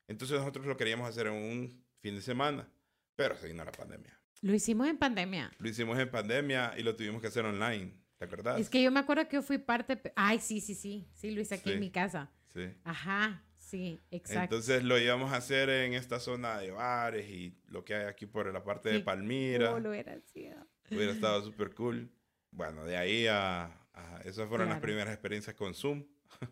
[0.08, 2.68] Entonces nosotros lo queríamos hacer en un fin de semana,
[3.16, 4.16] pero se vino la pandemia.
[4.42, 5.50] Lo hicimos en pandemia.
[5.58, 7.92] Lo hicimos en pandemia y lo tuvimos que hacer online.
[8.16, 8.60] ¿Te acuerdas?
[8.60, 10.00] Es que yo me acuerdo que yo fui parte.
[10.14, 11.08] Ay, sí, sí, sí.
[11.14, 11.74] Sí, lo hice aquí Sí.
[11.74, 12.30] en mi casa.
[12.54, 12.68] Sí.
[12.84, 14.54] Ajá, sí, exacto.
[14.56, 18.26] Entonces lo íbamos a hacer en esta zona de bares y lo que hay aquí
[18.26, 19.72] por la parte de Qué Palmira.
[19.72, 20.64] cool hubiera sido.
[20.92, 22.08] Hubiera estado súper cool.
[22.52, 23.64] Bueno, de ahí a...
[23.94, 24.82] a- esas fueron las Claro.
[24.82, 26.04] primeras experiencias con Zoom.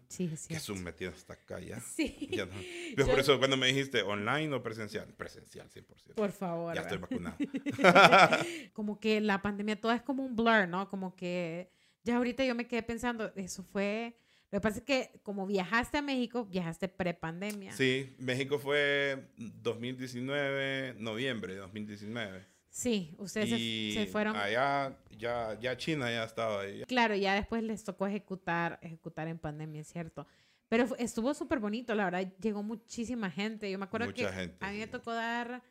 [0.08, 0.66] Sí, es Que cierto.
[0.66, 1.80] Zoom metido hasta acá ya.
[1.96, 2.28] Sí.
[2.30, 2.52] Ya no.
[2.96, 6.14] Pero por Yo- eso cuando me dijiste online o presencial, presencial 100%.
[6.14, 6.74] Por favor.
[6.74, 7.36] ya estoy ¿verdad?
[7.38, 8.44] vacunado.
[8.72, 10.88] como que la pandemia todo es como un blur, ¿no?
[10.88, 11.70] Como que
[12.02, 14.16] ya ahorita yo me quedé pensando, eso fue...
[14.50, 17.72] Lo que pasa es que como viajaste a México, viajaste pre-pandemia.
[17.72, 22.46] Sí, México fue 2019, noviembre de 2019.
[22.74, 24.34] Sí, ustedes se- y se, fueron...
[24.34, 26.82] allá, ya, ya China ya estaba ahí.
[26.88, 30.26] Claro, ya después les tocó ejecutar, ejecutar en pandemia, es cierto.
[30.68, 33.70] Pero estuvo súper bonito, la verdad, llegó muchísima gente.
[33.70, 35.62] Yo me acuerdo Mucha que gente, a mí me tocó dar,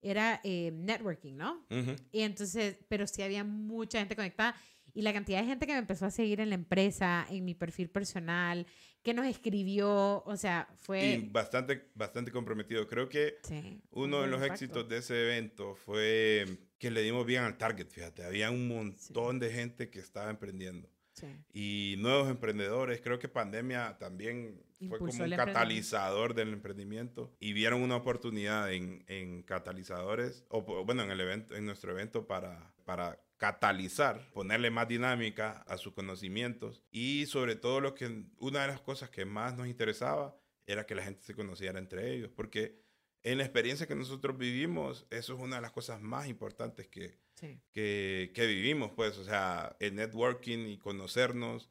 [0.00, 1.66] era eh, networking, ¿no?
[2.12, 4.54] Y entonces, pero sí había mucha gente conectada.
[4.94, 7.54] Y la cantidad de gente que me empezó a seguir en la empresa, en mi
[7.54, 8.66] perfil personal,
[9.02, 11.28] que nos escribió, o sea, Y fue...
[11.30, 12.86] bastante, bastante comprometido.
[12.86, 14.64] Creo que sí, uno un de los impacto.
[14.64, 16.46] éxitos de ese evento fue
[16.78, 18.24] que le dimos bien al target, fíjate.
[18.24, 20.88] Había un montón de gente que estaba emprendiendo.
[21.14, 21.26] Sí.
[21.52, 23.02] y nuevos emprendedores.
[23.02, 28.72] Creo que pandemia también fue Impulsó como un catalizador del emprendimiento y vieron una oportunidad
[28.72, 34.70] en, en catalizadores, o bueno, en, el evento, en nuestro evento para, para catalizar, ponerle
[34.70, 39.24] más dinámica a sus conocimientos y sobre todo lo que una de las cosas que
[39.24, 42.80] más nos interesaba era que la gente se conociera entre ellos, porque
[43.24, 47.18] en la experiencia que nosotros vivimos, eso es una de las cosas más importantes que,
[47.34, 47.60] Sí.
[47.72, 51.68] que, que vivimos, pues, o sea, el networking y conocernos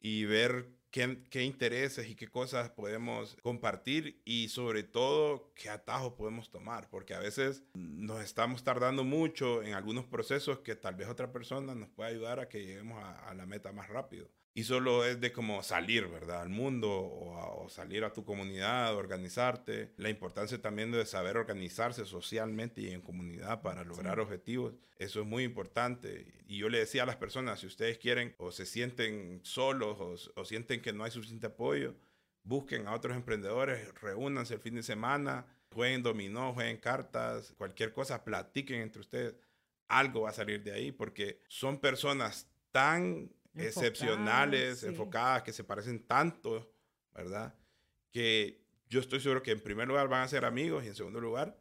[0.00, 6.50] y ver qué, intereses y qué cosas podemos compartir y sobre todo qué atajos podemos
[6.50, 11.32] tomar, porque a veces nos estamos tardando mucho en algunos procesos que tal vez otra
[11.32, 14.28] persona nos pueda ayudar a que lleguemos a la meta más rápido.
[14.52, 16.42] Y solo es de como salir, ¿verdad?
[16.42, 19.92] Al mundo o, a- o salir a tu comunidad, organizarte.
[19.96, 24.74] La importancia también de saber organizarse socialmente y en comunidad para lograr objetivos.
[24.98, 26.26] Eso es muy importante.
[26.48, 30.40] Y yo le decía a las personas, si ustedes quieren o se sienten solos o,
[30.40, 31.94] o sienten que no hay suficiente apoyo,
[32.42, 38.24] busquen a otros emprendedores, reúnanse el fin de semana, jueguen dominó, jueguen cartas, cualquier cosa,
[38.24, 39.36] platiquen entre ustedes.
[39.88, 44.86] Algo va a salir de ahí porque son personas tan Enfocadas, excepcionales, sí.
[44.86, 46.72] enfocadas, que se parecen tanto,
[47.12, 47.54] ¿verdad?
[48.10, 51.20] Que yo estoy seguro que en primer lugar van a ser amigos y en segundo
[51.20, 51.56] lugar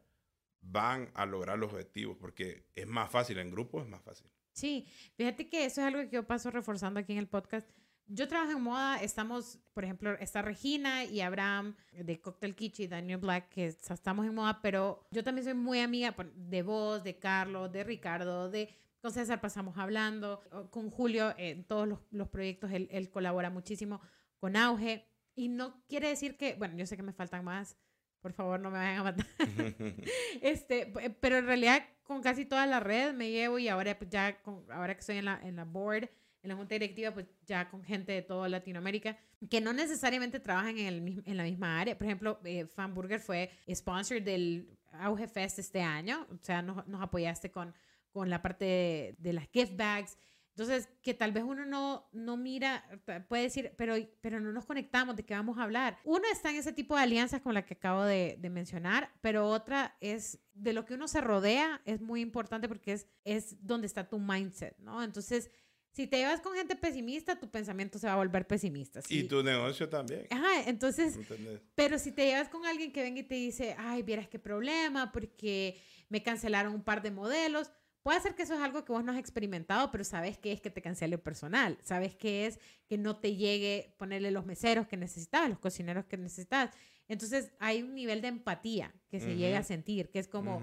[0.61, 4.29] van a lograr los objetivos porque es más fácil en grupo, es más fácil.
[4.51, 7.69] Sí, fíjate que eso es algo que yo paso reforzando aquí en el podcast.
[8.07, 12.87] Yo trabajo en moda, estamos, por ejemplo, está Regina y Abraham de Cocktail Kitchen y
[12.87, 17.03] Daniel Black, que es- estamos en moda, pero yo también soy muy amiga de vos,
[17.03, 18.67] de Carlos, de Ricardo, de
[19.01, 20.41] con César pasamos hablando,
[20.71, 24.01] con Julio en todos los, los proyectos, él, él colabora muchísimo
[24.39, 25.05] con Auge.
[25.35, 27.77] Y no quiere decir que, bueno, yo sé que me faltan más,
[28.19, 29.25] por favor no me vayan a matar.
[30.41, 34.09] Este, p- pero en realidad con casi toda la red me llevo y ahora pues,
[34.09, 36.09] ya con, ahora que estoy en la, en la board,
[36.41, 39.17] en la junta directiva, pues ya con gente de toda Latinoamérica
[39.49, 41.97] que no necesariamente trabajan en, el, en la misma área.
[41.97, 47.01] Por ejemplo, eh, Fanburger fue sponsor del Auge Fest este año, o sea, nos, nos
[47.01, 47.73] apoyaste con,
[48.11, 50.17] con la parte de, de las gift bags.
[50.55, 52.83] Entonces, que tal vez uno no, no mira,
[53.29, 55.97] puede decir, pero, pero no nos conectamos, ¿de qué vamos a hablar?
[56.03, 59.47] Uno está en ese tipo de alianzas como la que acabo de, de mencionar, pero
[59.47, 63.87] otra es de lo que uno se rodea, es muy importante porque es, es donde
[63.87, 65.01] está tu mindset, ¿no?
[65.01, 65.49] Entonces,
[65.93, 68.99] si te llevas con gente pesimista, tu pensamiento se va a volver pesimista.
[68.99, 70.27] y Si- tu negocio también.
[70.29, 71.61] Ajá, entonces, ¿entendés?
[71.73, 75.13] pero si te llevas con alguien que venga y te dice, ay, vieras qué problema,
[75.13, 75.79] porque
[76.09, 77.71] me cancelaron un par de modelos,
[78.03, 80.61] puede ser que eso es algo que vos no has experimentado, pero sabes que es
[80.61, 84.87] que te cancele el personal, sabes que es que no te llegue ponerle los meseros
[84.87, 86.71] que necesitabas, los cocineros que necesitabas.
[87.07, 90.61] Entonces hay un nivel de empatía que se llega a sentir, que es como.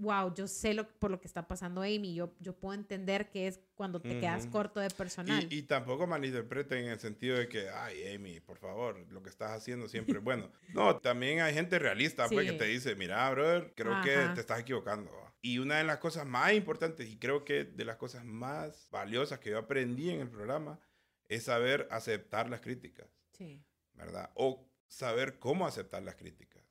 [0.00, 3.46] Wow, yo sé lo, por lo que está pasando Amy, yo, yo puedo entender que
[3.46, 4.52] es cuando te quedas Ujú.
[4.52, 5.46] corto de personal.
[5.50, 9.28] Y, y tampoco malinterpreten en el sentido de que, ay, Amy, por favor, lo que
[9.28, 10.50] estás haciendo siempre es bueno.
[10.72, 12.58] No, también hay gente realista pues, que Sí.
[12.58, 14.34] te dice, mira, brother, creo que Ajá.
[14.34, 15.10] te estás equivocando.
[15.42, 19.38] Y una de las cosas más importantes, y creo que de las cosas más valiosas
[19.38, 20.80] que yo aprendí en el programa,
[21.28, 23.62] es saber aceptar las críticas, sí,
[23.94, 24.30] ¿verdad?
[24.34, 26.62] O saber cómo aceptar las críticas,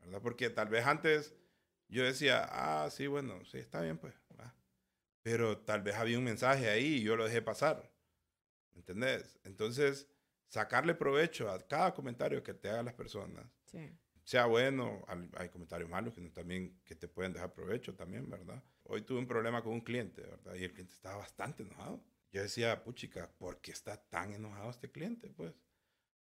[0.00, 0.20] ¿verdad?
[0.22, 1.34] Porque tal vez antes
[1.94, 4.14] yo decía, ah, sí, bueno, sí, está bien, pues.
[5.22, 7.90] Pero tal vez había un mensaje ahí y yo lo dejé pasar.
[8.74, 9.38] ¿Entendés?
[9.44, 10.06] Entonces,
[10.48, 13.90] sacarle provecho a cada comentario que te hagan las personas sí.
[14.24, 15.04] sea bueno,
[15.36, 18.62] hay comentarios malos que también que te pueden dejar provecho también, ¿verdad?
[18.82, 20.54] Hoy tuve un problema con un cliente, ¿verdad?
[20.56, 22.04] Y el cliente estaba bastante enojado.
[22.30, 25.30] Yo decía, puchica, ¿por qué está tan enojado este cliente?
[25.30, 25.54] Pues,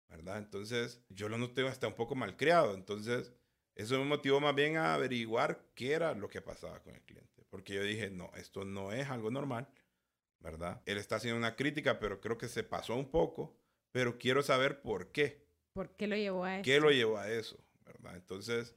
[0.10, 0.38] ¿verdad?
[0.40, 2.74] Entonces, yo lo noté hasta un poco malcriado.
[2.74, 3.34] Entonces,
[3.78, 7.46] eso me motivó más bien a averiguar qué era lo que pasaba con el cliente.
[7.52, 9.70] Porque yo dije, no, esto no es algo normal,
[10.40, 10.82] ¿verdad?
[10.88, 13.56] Él está haciendo una crítica, pero creo que se pasó un poco,
[13.92, 15.46] pero quiero saber por qué.
[15.74, 16.64] ¿Por qué lo llevó a eso?
[16.64, 17.64] ¿Qué lo llevó a eso?
[17.86, 18.16] ¿verdad?
[18.16, 18.76] Entonces,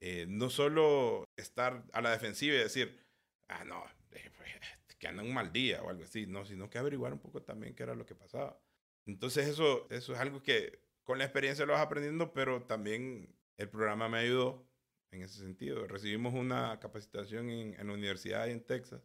[0.00, 2.98] eh, no solo estar a la defensiva y decir,
[3.46, 4.50] ah, no, eh, pues,
[4.98, 7.76] que anda un mal día o algo así, no, sino que averiguar un poco también
[7.76, 8.60] qué era lo que pasaba.
[9.06, 13.68] Entonces, eso, eso es algo que con la experiencia lo vas aprendiendo, pero también el
[13.68, 14.66] programa me ayudó
[15.10, 15.86] en ese sentido.
[15.86, 19.02] Recibimos una capacitación en, en la universidad en Texas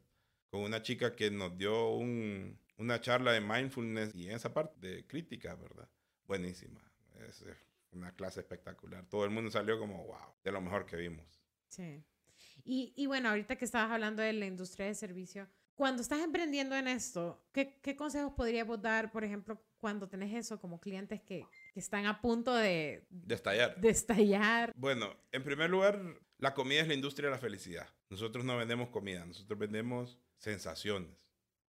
[0.49, 4.87] con una chica que nos dio un, una charla de mindfulness y en esa parte
[4.87, 5.89] de crítica, ¿verdad?
[6.25, 6.81] Buenísima.
[7.27, 7.45] Es
[7.91, 9.05] una clase espectacular.
[9.09, 11.25] Todo el mundo salió como, wow, de lo mejor que vimos.
[11.67, 12.01] Sí.
[12.63, 16.75] Y, y bueno, ahorita que estabas hablando de la industria de servicio, cuando estás emprendiendo
[16.75, 21.45] en esto, ¿qué, qué consejos podríamos dar, por ejemplo, cuando tenés eso como clientes que,
[21.75, 23.05] que están a punto de...
[23.09, 23.75] De estallar.
[23.75, 24.71] De estallar.
[24.77, 26.01] Bueno, en primer lugar,
[26.37, 27.89] la comida es la industria de la felicidad.
[28.09, 31.11] Nosotros no vendemos comida, nosotros vendemos sensaciones.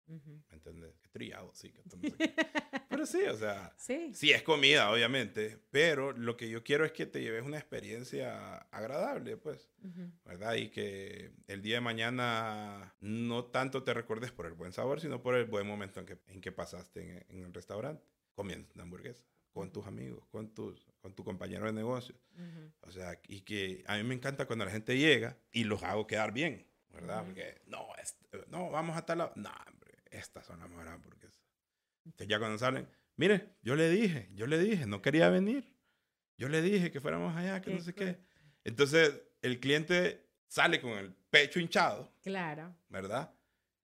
[0.05, 0.93] ¿Me entiendes?
[1.01, 1.73] Qué trillado, sí.
[2.89, 4.11] pero sí, o sea, sí.
[4.13, 4.31] sí.
[4.31, 9.37] es comida, obviamente, pero lo que yo quiero es que te lleves una experiencia agradable,
[9.37, 9.69] pues,
[10.25, 10.55] ¿verdad?
[10.55, 15.21] Y que el día de mañana no tanto te recuerdes por el buen sabor, sino
[15.21, 19.23] por el buen momento en que, en que pasaste en, el restaurante, comiendo una hamburguesa
[19.53, 22.15] con tus amigos, con, tus, con tu compañero de negocio.
[22.81, 26.07] O sea, y que a mí me encanta cuando la gente llega y los hago
[26.07, 27.23] quedar bien, ¿verdad?
[27.23, 27.87] Porque, no,
[28.49, 29.33] no, vamos a tal lado.
[29.35, 29.51] No,
[30.09, 31.39] estas son las mejores hamburguesas.
[32.05, 35.71] Entonces ya cuando salen, mire, yo le dije, yo le dije, no quería venir.
[36.37, 38.19] Yo le dije que fuéramos allá, que no sé qué.
[38.63, 42.11] Entonces el cliente sale con el pecho hinchado.
[42.23, 42.75] Claro.
[42.89, 43.33] ¿Verdad?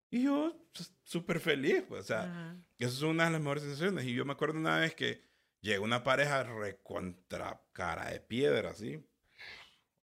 [0.09, 4.05] Y yo pues, súper feliz, pues, o sea, eso es una de las mejores sensaciones.
[4.05, 5.28] Y yo me acuerdo una vez que
[5.61, 9.05] llegó una pareja recontra cara de piedra, así.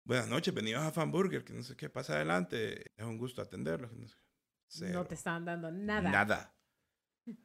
[0.05, 2.92] Buenas noches, venidos a Fanburger, que no sé qué pasa adelante.
[2.96, 3.92] Es un gusto atenderlos.
[3.92, 4.16] No sé
[4.90, 6.11] no te estaban dando nada.
[6.11, 6.57] Nada.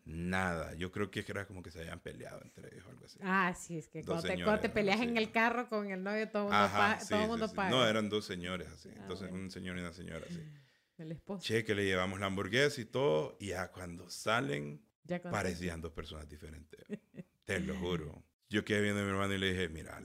[0.05, 0.73] Nada.
[0.73, 3.19] Yo creo que era como que se habían peleado entre ellos o algo así.
[3.21, 7.27] Ah, sí, es que cuando te, peleas en el carro con el novio, todo el
[7.27, 7.69] mundo, paga.
[7.69, 8.89] No, eran dos señores así.
[8.89, 10.41] Ah, Entonces, un señor y una señora así.
[10.97, 11.43] El esposo.
[11.43, 13.37] Che, que le llevamos la hamburguesa y todo.
[13.39, 14.83] Y ya cuando salen,
[15.29, 16.83] parecían dos personas diferentes.
[17.47, 18.23] te lo juro.
[18.49, 20.01] Yo quedé viendo a mi hermano y le dije, mira,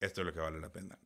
[0.00, 0.98] esto es lo que vale la pena.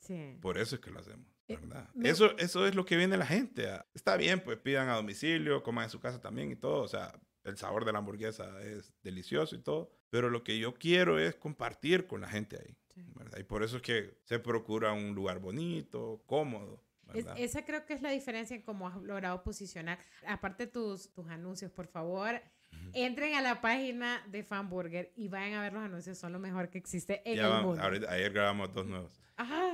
[0.00, 0.38] Sí.
[0.40, 1.26] Por eso es que lo hacemos.
[1.48, 1.90] Eh, ¿verdad?
[2.02, 3.68] Eso, eso es lo que viene la gente.
[3.92, 6.82] Está bien, pues pidan a domicilio, coman en su casa también y todo.
[6.82, 7.12] O sea,
[7.44, 9.92] el sabor de la hamburguesa es delicioso y todo.
[10.10, 12.76] Pero lo que yo quiero es compartir con la gente ahí.
[13.14, 13.38] ¿verdad?
[13.38, 16.84] Y por eso es que se procura un lugar bonito, cómodo.
[17.36, 19.98] esa creo que es la diferencia en cómo has logrado posicionar.
[20.26, 22.40] Aparte tus, tus anuncios, por favor,
[22.92, 26.18] entren a la página de Fanburger y vayan a ver los anuncios.
[26.18, 27.82] Son lo mejor que existe en el mundo.
[27.82, 29.22] ayer grabamos dos nuevos.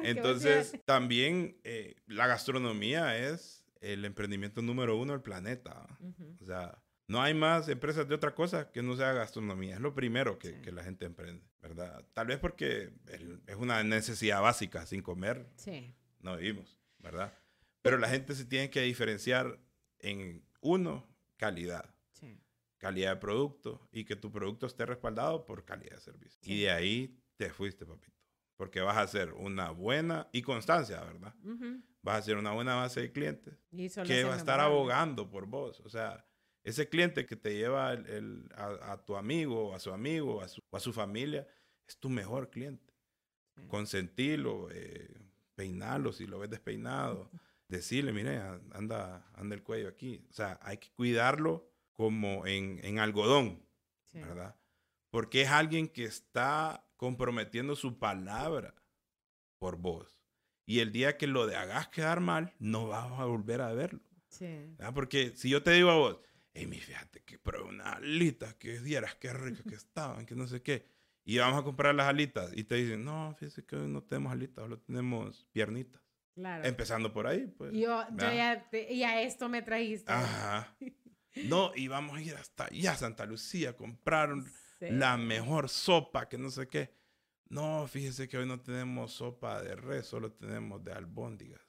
[0.02, 5.86] Entonces, también eh, la gastronomía es el emprendimiento número uno del planeta.
[6.40, 9.76] O sea, no hay más empresas de otra cosa que no sea gastronomía.
[9.76, 12.04] Es lo primero que, que la gente emprende, ¿verdad?
[12.12, 12.92] Tal vez porque
[13.46, 14.86] es una necesidad básica.
[14.86, 15.94] Sin comer, sí.
[16.20, 17.32] no vivimos, ¿verdad?
[17.82, 19.58] Pero la gente se tiene que diferenciar
[20.00, 21.94] en, uno, calidad.
[22.78, 26.40] Calidad de producto y que tu producto esté respaldado por calidad de servicio.
[26.42, 28.18] Y de ahí te fuiste, papito
[28.58, 31.32] porque vas a hacer una buena y constancia, ¿verdad?
[32.02, 33.54] Vas a hacer una buena base de clientes
[34.04, 35.80] que va a estar abogando por vos.
[35.84, 36.26] O sea,
[36.64, 40.80] ese cliente que te lleva el, a, tu amigo, a su amigo, a su, a
[40.80, 41.46] su familia,
[41.86, 42.92] es tu mejor cliente.
[43.68, 45.08] Consentirlo, eh,
[45.54, 47.30] peinarlo si lo ves despeinado,
[47.68, 48.40] decirle, mire,
[48.72, 50.26] anda, anda el cuello aquí.
[50.30, 53.60] O sea, hay que cuidarlo como en, en algodón,
[54.12, 54.54] ¿verdad?
[55.10, 58.72] Porque es alguien que está comprometiendo su palabra
[59.58, 60.16] por vos.
[60.64, 64.00] Y el día que lo de hagas quedar mal, no vas a volver a verlo.
[64.28, 64.76] Sí.
[64.94, 66.20] Porque si yo te digo a vos,
[66.54, 70.46] hey, mi fíjate que prueba una alita, que dieras qué rica que estaban, que no
[70.46, 70.86] sé qué.
[71.24, 72.56] Y vamos a comprar las alitas.
[72.56, 76.00] Y te dicen, no, fíjese que hoy no tenemos alitas, solo tenemos piernitas.
[76.36, 76.64] Claro.
[76.64, 77.72] Empezando por ahí, pues.
[77.72, 80.12] Yo, yo ya, ya, esto me trajiste.
[80.12, 80.76] Ajá.
[81.46, 86.50] No, y vamos a ir hasta allá, Santa Lucía, compraron la mejor sopa, que no
[86.50, 86.92] sé qué.
[87.48, 91.60] No, fíjese que hoy no tenemos sopa de res, solo tenemos de albóndigas.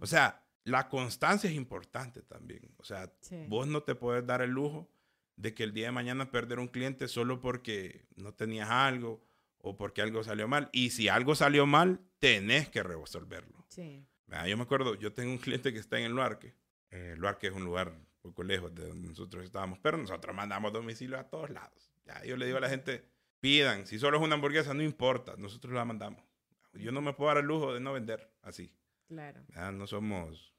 [0.00, 2.74] O sea, la constancia es importante también.
[2.78, 3.12] O sea,
[3.48, 4.90] vos no te puedes dar el lujo
[5.36, 9.24] de que el día de mañana perder un cliente solo porque no tenías algo
[9.58, 10.68] o porque algo salió mal.
[10.72, 13.64] Y si algo salió mal, tenés que resolverlo.
[13.68, 14.04] Sí.
[14.30, 16.54] Ah, Yo me acuerdo, yo tengo un cliente que está en el Luarque.
[16.90, 17.92] Eh, el Luarque es un lugar
[18.22, 21.92] poco lejos de donde nosotros estábamos, pero nosotros mandamos domicilio a todos lados.
[22.06, 23.04] Ya, yo le digo a la gente,
[23.40, 26.24] pidan, si solo es una hamburguesa, no importa, nosotros la mandamos.
[26.72, 28.72] Yo no me puedo dar el lujo de no vender así.
[29.08, 29.44] Claro.
[29.54, 30.54] Ya, no somos...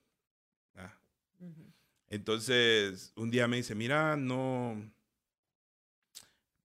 [0.76, 1.00] ya.
[2.08, 4.94] Entonces, un día me dice, mira, no...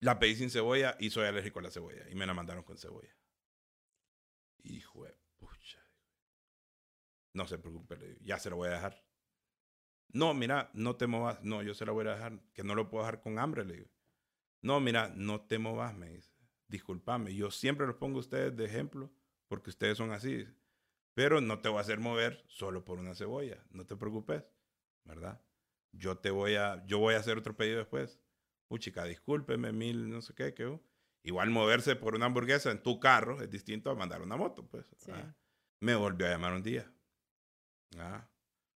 [0.01, 2.07] La pedí sin cebolla y soy alérgico a la cebolla.
[2.09, 3.13] Y me la mandaron con cebolla.
[4.63, 5.79] Hijo de pucha.
[7.33, 9.08] No se preocupe, ya se lo voy a dejar.
[10.11, 11.43] No, mira, no te movas.
[11.43, 13.75] No, yo se la voy a dejar, que no lo puedo dejar con hambre, le
[13.75, 13.89] digo.
[14.61, 16.33] No, mira, no te movas, me dice.
[16.67, 19.11] Disculpame, yo siempre los pongo a ustedes de ejemplo
[19.47, 20.47] porque ustedes son así.
[21.13, 23.63] Pero no te voy a hacer mover solo por una cebolla.
[23.71, 24.43] No te preocupes,
[25.03, 25.41] ¿verdad?
[25.91, 28.19] Yo te voy a, yo voy a hacer otro pedido después.
[28.67, 30.83] Puchica, discúlpeme, mil, no sé qué, que hubo.
[31.23, 34.85] Igual moverse por una hamburguesa en tu carro es distinto a mandar una moto, pues.
[34.97, 35.11] Sí.
[35.13, 35.35] Ah.
[35.81, 36.91] Me volvió a llamar un día.
[37.97, 38.29] Ah.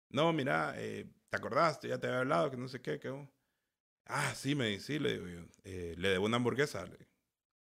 [0.09, 1.87] No, mira, eh, ¿te acordaste?
[1.87, 3.27] Ya te había hablado, que no sé qué, que.
[4.05, 5.45] Ah, sí, me dice, sí, le digo yo.
[5.63, 6.83] eh, le debo una hamburguesa.
[6.85, 7.09] le digo.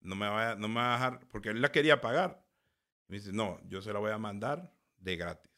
[0.02, 2.46] No me, vaya, no me va a dejar, porque él la quería pagar.
[3.08, 5.52] Me dice, no, yo se la voy a mandar de gratis.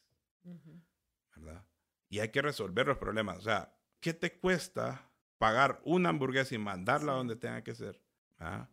[1.36, 1.64] ¿verdad?
[2.08, 3.38] Y hay que resolver los problemas.
[3.38, 5.08] O sea, ¿qué te cuesta
[5.38, 8.00] pagar una hamburguesa y mandarla donde tenga que ser?
[8.38, 8.68] ¿Ah?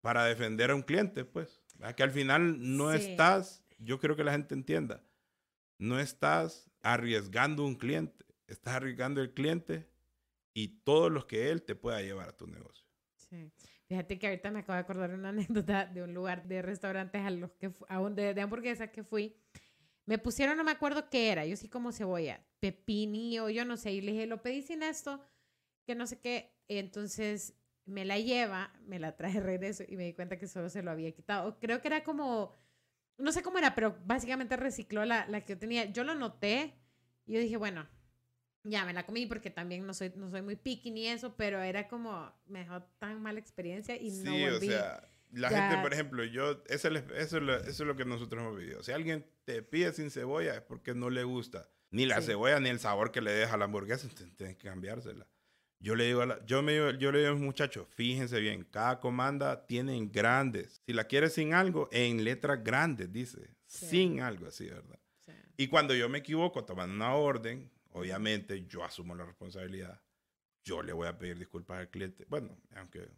[0.00, 1.60] Para defender a un cliente, pues.
[1.74, 1.94] ¿verdad?
[1.94, 2.98] Que al final no Sí.
[2.98, 5.02] estás, yo creo que la gente entienda,
[5.78, 9.88] no estás arriesgando un cliente, estás arriesgando el cliente
[10.54, 12.86] y todos los que él te pueda llevar a tu negocio.
[13.16, 13.52] Sí.
[13.86, 17.30] Fíjate que ahorita me acabo de acordar una anécdota de un lugar de restaurantes a
[17.30, 19.36] los que a un de, de hamburguesas que fui.
[20.04, 23.92] Me pusieron, no me acuerdo qué era, yo sí como cebolla, pepinillo, yo no sé,
[23.92, 25.22] y le dije, lo pedí sin esto,
[25.84, 26.54] que no sé qué.
[26.66, 30.70] Entonces me la lleva, me la traje de regreso y me di cuenta que solo
[30.70, 31.58] se lo había quitado.
[31.60, 32.56] Creo que era como,
[33.18, 35.84] no sé cómo era, pero básicamente recicló la, la que yo tenía.
[35.86, 36.74] Yo lo noté
[37.26, 37.86] y yo dije, bueno,
[38.68, 41.60] ya me la comí porque también no soy, no soy muy picky ni eso, pero
[41.62, 44.66] era como, me dejó tan mala experiencia y no sí, o volví.
[44.68, 47.96] sea, la Ya- gente, por ejemplo, yo, eso, es- eso, es lo- eso es lo
[47.96, 48.82] que nosotros hemos vivido.
[48.82, 52.28] Si alguien te pide sin cebolla es porque no le gusta ni la Sí.
[52.28, 55.26] cebolla ni el sabor que le deja a la hamburguesa, tienes que cambiársela.
[55.80, 58.40] Yo le digo a la- yo me digo- yo le digo a los muchachos, fíjense
[58.40, 60.82] bien, cada comanda tiene grandes.
[60.86, 63.86] Si la quieres sin algo, en letras grandes dice, Sí.
[63.86, 64.98] sin algo así, ¿verdad?
[65.20, 65.32] Sí.
[65.56, 70.00] Y cuando yo me equivoco tomando una orden, obviamente yo asumo la responsabilidad.
[70.64, 72.24] Yo le voy a pedir disculpas al cliente.
[72.28, 73.08] Bueno, aunque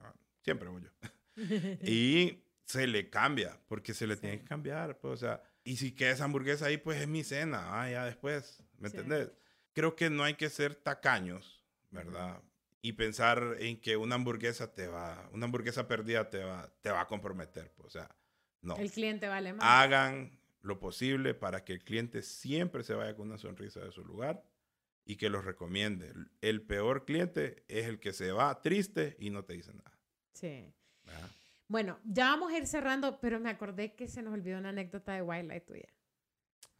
[0.00, 0.90] ah, siempre voy yo.
[1.82, 4.22] y se le cambia, porque se le Sí.
[4.22, 4.98] tiene que cambiar.
[4.98, 7.80] Pues, o sea, y si queda esa hamburguesa ahí, pues es mi cena.
[7.82, 8.62] Ah, ya después.
[8.78, 8.96] ¿Me Sí.
[8.96, 9.30] entendés?
[9.72, 12.40] Creo que no hay que ser tacaños, ¿verdad?
[12.82, 17.02] Y pensar en que una hamburguesa te va, una hamburguesa perdida te va, te va
[17.02, 17.70] a comprometer.
[17.76, 18.16] pues, o sea,
[18.62, 19.64] no El cliente vale más.
[19.64, 20.35] hagan
[20.66, 24.42] lo posible para que el cliente siempre se vaya con una sonrisa de su lugar
[25.04, 26.12] y que los recomiende.
[26.40, 29.92] El peor cliente es el que se va triste y no te dice nada.
[30.32, 30.72] Sí.
[31.68, 35.12] Bueno, ya vamos a ir cerrando, pero me acordé que se nos olvidó una anécdota
[35.14, 35.88] de Wildlife tuya.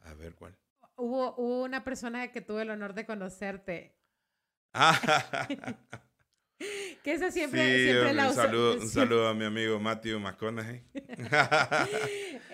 [0.01, 0.55] A ver cuál.
[0.95, 3.95] Hubo, hubo una persona que tuve el honor de conocerte,
[7.03, 10.19] que esa siempre, sí, siempre la un, usa- saludo, un saludo a mi amigo Matthew
[10.19, 10.83] McConaughey.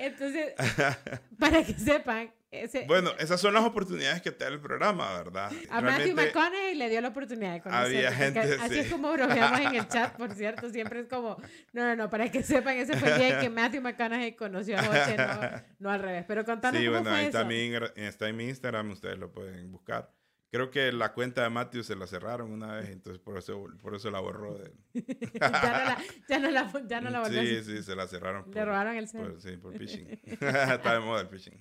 [0.06, 0.54] Entonces,
[1.40, 5.52] para que sepan, ese, bueno, esas son las oportunidades que te da el programa, ¿verdad?
[5.72, 7.98] a Matthew McConaughey le dio la oportunidad de conocerte.
[7.98, 8.80] había gente, así sí.
[8.82, 11.38] es como bromeamos en el chat, por cierto, siempre es como,
[11.72, 14.78] no, no, no, para que sepan, ese fue el día en que Matthew McConaughey conoció
[14.78, 16.26] a José, no, no al revés.
[16.28, 17.38] Pero contanos Sí, cómo bueno, fue ahí eso.
[17.40, 20.12] está mi, ingra- está en mi Instagram, ustedes lo pueden buscar.
[20.54, 23.96] Creo que la cuenta de Matthew se la cerraron una vez, entonces por eso, por
[23.96, 24.54] eso la borró.
[24.60, 24.72] De...
[25.42, 25.98] ya, no la,
[26.30, 28.46] ya, no la, ya no la volvió a Sí, sí, se la cerraron.
[28.54, 29.22] Le robaron el cel.
[29.32, 30.08] por- sí, por phishing.
[30.26, 31.60] Está de moda el phishing.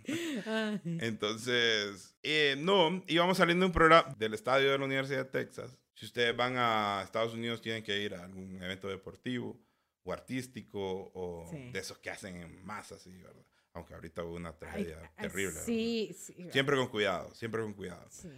[1.00, 5.78] Entonces, eh, no, íbamos saliendo de un programa del estadio de la Universidad de Texas.
[5.94, 9.58] Si ustedes van a Estados Unidos, tienen que ir a algún evento deportivo
[10.04, 11.70] o artístico o Sí.
[11.70, 13.42] de esos que hacen en masa, así, ¿verdad?
[13.72, 15.58] Aunque ahorita hubo una tragedia ay, terrible.
[15.60, 16.46] Sí, sí.
[16.50, 18.06] Siempre con cuidado, siempre con cuidado.
[18.10, 18.28] sí.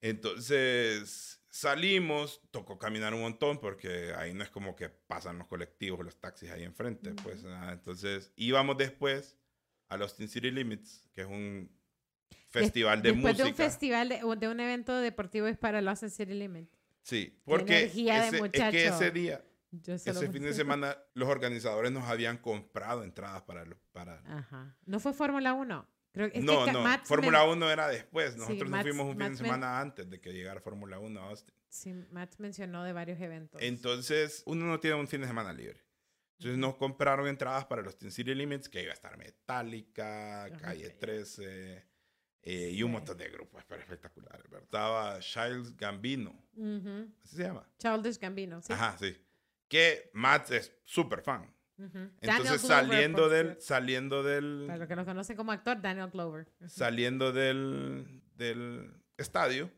[0.00, 6.04] Entonces salimos, tocó caminar un montón porque ahí no es como que pasan los colectivos,
[6.04, 7.12] los taxis ahí enfrente.
[7.22, 9.36] Pues, ah, entonces íbamos después
[9.88, 11.70] a los Austin City Limits, que es un
[12.48, 13.44] festival de Después música.
[13.44, 16.68] de un festival, de, o de un evento deportivo es para los City Limit.
[17.02, 19.44] Sí, porque ese- es que ese día,
[19.86, 23.64] ese fin de semana, los organizadores nos habían comprado entradas para...
[23.64, 24.20] los- para...
[24.26, 24.76] Ajá.
[24.86, 25.88] ¿No fue Fórmula 1?
[26.12, 28.36] Creo que no, que no, Fórmula men- 1 era después.
[28.36, 30.98] Nosotros nos Matt- fuimos un fin Matt de men- semana antes de que llegara Fórmula
[30.98, 31.54] 1 a Austin.
[31.68, 33.60] Sí, Matt mencionó de varios eventos.
[33.62, 35.84] Entonces, uno no tiene un fin de semana libre.
[36.38, 40.90] Entonces nos compraron entradas para los Teen City Limits, que iba a estar Metallica, Calle
[40.90, 41.84] 13
[42.42, 44.42] eh, y un montón de grupos pero espectaculares.
[44.50, 44.62] ¿verdad?
[44.64, 47.12] Estaba Childs Gambino, Ujú.
[47.22, 47.68] ¿así se llama?
[47.78, 48.72] Childish Gambino, sí.
[48.72, 49.16] Ajá, sí.
[49.68, 51.54] Que Matt es súper fan.
[51.88, 56.46] Daniel Entonces saliendo del, saliendo del, Para los que lo conocen como actor, Daniel Glover.
[56.66, 59.70] Saliendo del, del estadio,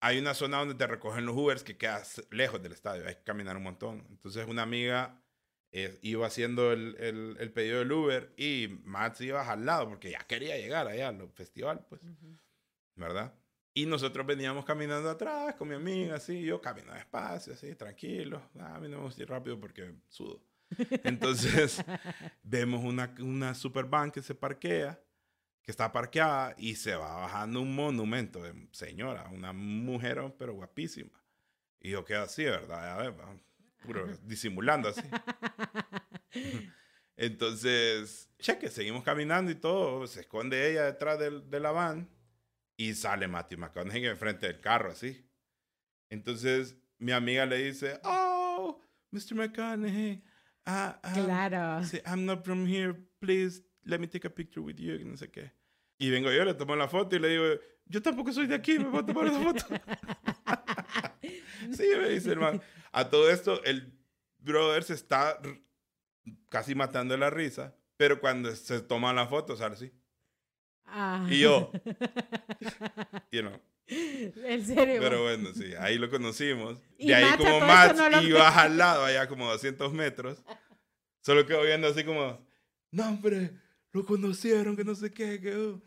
[0.00, 3.16] hay una zona donde te recogen los Ubers que queda s- lejos del estadio, hay
[3.16, 4.06] que caminar un montón.
[4.10, 5.20] Entonces una amiga
[5.72, 10.10] eh, iba haciendo el, el, el pedido del Uber y Matt iba al lado porque
[10.12, 12.36] ya quería llegar allá al festival, pues, Ujú.
[12.94, 13.34] ¿verdad?
[13.74, 18.42] Y nosotros veníamos caminando atrás con mi amiga, así, yo camino despacio, así, tranquilo.
[18.58, 20.40] Ah, a mí no me gusta ir rápido porque sudo.
[21.04, 21.82] Entonces,
[22.42, 25.00] vemos una, una super van que se parquea,
[25.62, 31.10] que está parqueada y se va bajando un monumento de señora, una mujer, pero guapísima.
[31.80, 32.92] Y yo quedo así, ¿verdad?
[32.98, 33.14] A ver,
[33.84, 35.02] puro disimulando así.
[37.16, 40.06] Entonces, cheque, seguimos caminando y todo.
[40.06, 42.08] Se esconde ella detrás del- de la van
[42.76, 45.28] y sale Matthew McConaughey enfrente del carro, así.
[46.10, 49.34] Entonces, mi amiga le dice, oh, Mr.
[49.34, 50.22] McConaughey,
[50.68, 51.80] ah, ah, Claro.
[51.80, 55.16] Dice, I'm not from here, please let me take a picture with you, y no
[55.16, 55.50] sé qué.
[55.98, 57.44] Y vengo yo, le tomo la foto y le digo,
[57.86, 59.64] yo tampoco soy de aquí, me voy a tomar una foto.
[61.72, 62.60] sí, me dice el man.
[62.92, 63.92] A todo esto, el
[64.38, 65.40] brother se está
[66.50, 69.92] casi matando la risa, pero cuando se toma la foto sale así.
[70.84, 71.26] Ah.
[71.28, 71.72] Y yo,
[73.32, 73.60] you know.
[73.88, 75.00] En serio.
[75.00, 76.78] Pero bueno, sí, ahí lo conocimos.
[76.98, 80.42] Y De ahí como eso no lo al lado, allá como 200 metros.
[81.22, 82.46] Solo quedó viendo así como,
[82.90, 83.50] no hombre,
[83.92, 85.40] lo conocieron, que no sé qué.
[85.40, 85.56] Que...
[85.56, 85.82] uh".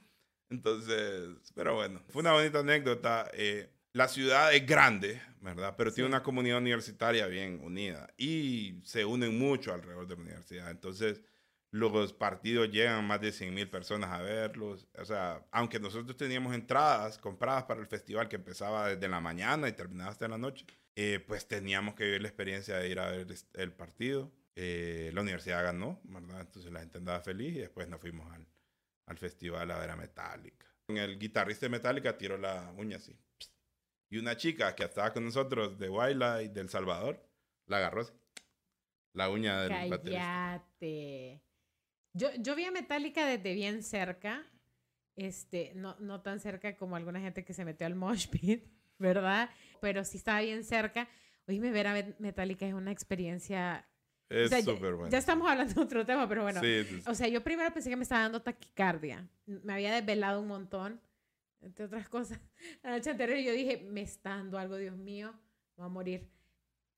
[0.50, 3.30] Entonces, pero bueno, fue una bonita anécdota.
[3.34, 5.76] eh, la ciudad es grande, ¿verdad?
[5.78, 6.12] Pero tiene Sí.
[6.14, 10.72] una comunidad universitaria bien unida y se unen mucho alrededor de la universidad.
[10.72, 11.22] Entonces,
[11.72, 14.88] los partidos llegan más de 100 mil personas a verlos.
[14.98, 19.68] O sea, aunque nosotros teníamos entradas compradas para el festival que empezaba desde la mañana
[19.68, 20.66] y terminaba hasta la noche,
[20.96, 24.32] eh, pues teníamos que vivir la experiencia de ir a ver el partido.
[24.56, 26.42] Eh, la universidad ganó, ¿verdad?
[26.42, 28.46] Entonces la gente andaba feliz y después nos fuimos al,
[29.08, 30.68] al festival a ver a Metallica.
[30.88, 33.18] El guitarrista de Metallica tiró la uña así.
[34.10, 37.26] Y una chica que estaba con nosotros de Wildlife del Salvador,
[37.68, 38.14] la agarró así.
[39.14, 40.20] La uña del baterista.
[40.22, 41.42] Cállate.
[42.14, 44.46] Yo, yo vi a Metallica desde bien cerca.
[45.16, 48.66] Este, no, no tan cerca como alguna gente que se metió al mosh pit,
[49.00, 49.50] ¿verdad?
[49.80, 51.08] Pero sí estaba bien cerca.
[51.48, 53.88] Oíme, ver a Met- Metallica es una experiencia.
[54.32, 55.10] O Es sea, ya- súper bueno.
[55.12, 56.62] Ya estamos hablando de otro tema, pero bueno.
[56.62, 57.04] Sí, sí, sí.
[57.08, 59.28] O sea, yo primero pensé que me estaba dando taquicardia.
[59.46, 61.00] Me había desvelado un montón,
[61.62, 62.40] entre otras cosas.
[62.84, 65.34] La noche anterior yo dije, me está dando algo, Dios mío,
[65.76, 66.30] voy a morir.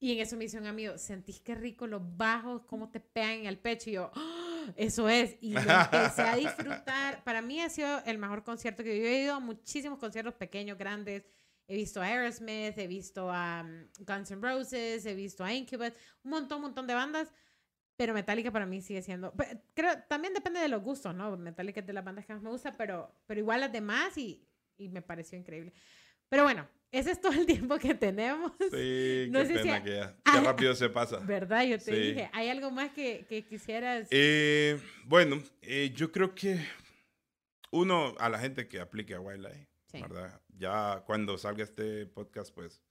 [0.00, 3.30] Y en eso me hizo un amigo, ¿sentís qué rico los bajos, cómo te pegan
[3.40, 3.88] en el pecho?
[3.88, 5.36] Y yo, "Ah, eso es.
[5.40, 7.24] Y lo empecé a disfrutar.
[7.24, 10.76] Para mí ha sido el mejor concierto que yo he ido a muchísimos conciertos pequeños,
[10.76, 11.22] grandes.
[11.66, 15.92] He visto a Aerosmith, he visto a um, Guns N' Roses, he visto a Incubus,
[16.22, 17.32] un montón, un montón de bandas.
[17.96, 19.32] Pero Metallica para mí sigue siendo.
[19.74, 21.36] Creo, también depende de los gustos, ¿no?
[21.36, 24.44] Metallica es de las bandas que más me gusta, pero, pero igual las demás y,
[24.76, 25.72] y me pareció increíble.
[26.28, 28.52] Pero bueno, ese es todo el tiempo que tenemos.
[28.58, 30.16] Sí, No qué sé si pena a- que ya.
[30.32, 31.18] Qué rápido se pasa.
[31.20, 31.62] ¿Verdad?
[31.64, 32.08] Yo te Sí.
[32.08, 32.30] dije.
[32.32, 34.08] ¿Hay algo más que, que quisieras?
[34.10, 36.58] Eh, bueno, eh, yo creo que
[37.70, 40.02] uno, a la gente que aplique a Wildlife, Sí.
[40.02, 40.40] ¿verdad?
[40.56, 42.82] Ya cuando salga este podcast, pues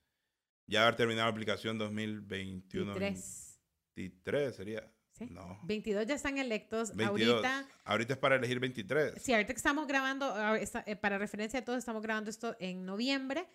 [0.68, 2.94] ya haber terminado la aplicación 2021.
[2.96, 3.60] 23.
[3.96, 4.92] 23 sería.
[5.12, 5.28] ¿Sí?
[5.30, 5.60] No.
[5.64, 6.96] 22 ya están electos.
[6.96, 7.34] 22.
[7.46, 9.22] Ahorita, Ahorita es para elegir 23.
[9.22, 12.86] sí, ahorita que estamos grabando, ah, eh, para referencia a todos, estamos grabando esto en
[12.86, 13.48] noviembre.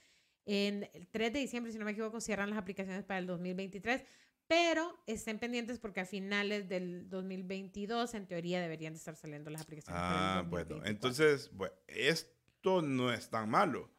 [0.46, 4.02] En el 3 de diciembre, si no me equivoco, cierran las aplicaciones para el 2023.
[4.46, 9.60] Pero estén pendientes porque a finales del 2022, en teoría, deberían de estar saliendo las
[9.62, 10.00] aplicaciones.
[10.00, 10.76] para el Ah, bueno.
[10.76, 10.90] 2024.
[10.90, 12.30] Entonces, bueno, esto
[12.62, 13.90] no es tan malo.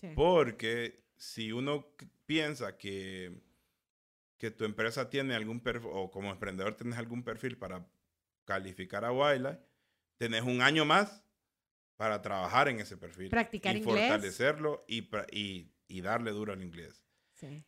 [0.00, 0.08] Sí.
[0.14, 1.94] Porque si uno
[2.26, 3.40] piensa que,
[4.38, 7.86] que tu empresa tiene algún perfil, o como emprendedor tienes algún perfil para
[8.44, 9.60] calificar a Wildlife,
[10.16, 11.24] tenés un año más
[11.96, 13.28] para trabajar en ese perfil.
[13.28, 14.08] Practicar y inglés.
[14.08, 17.02] fortalecerlo y, y, y darle duro al inglés.
[17.34, 17.64] Sí.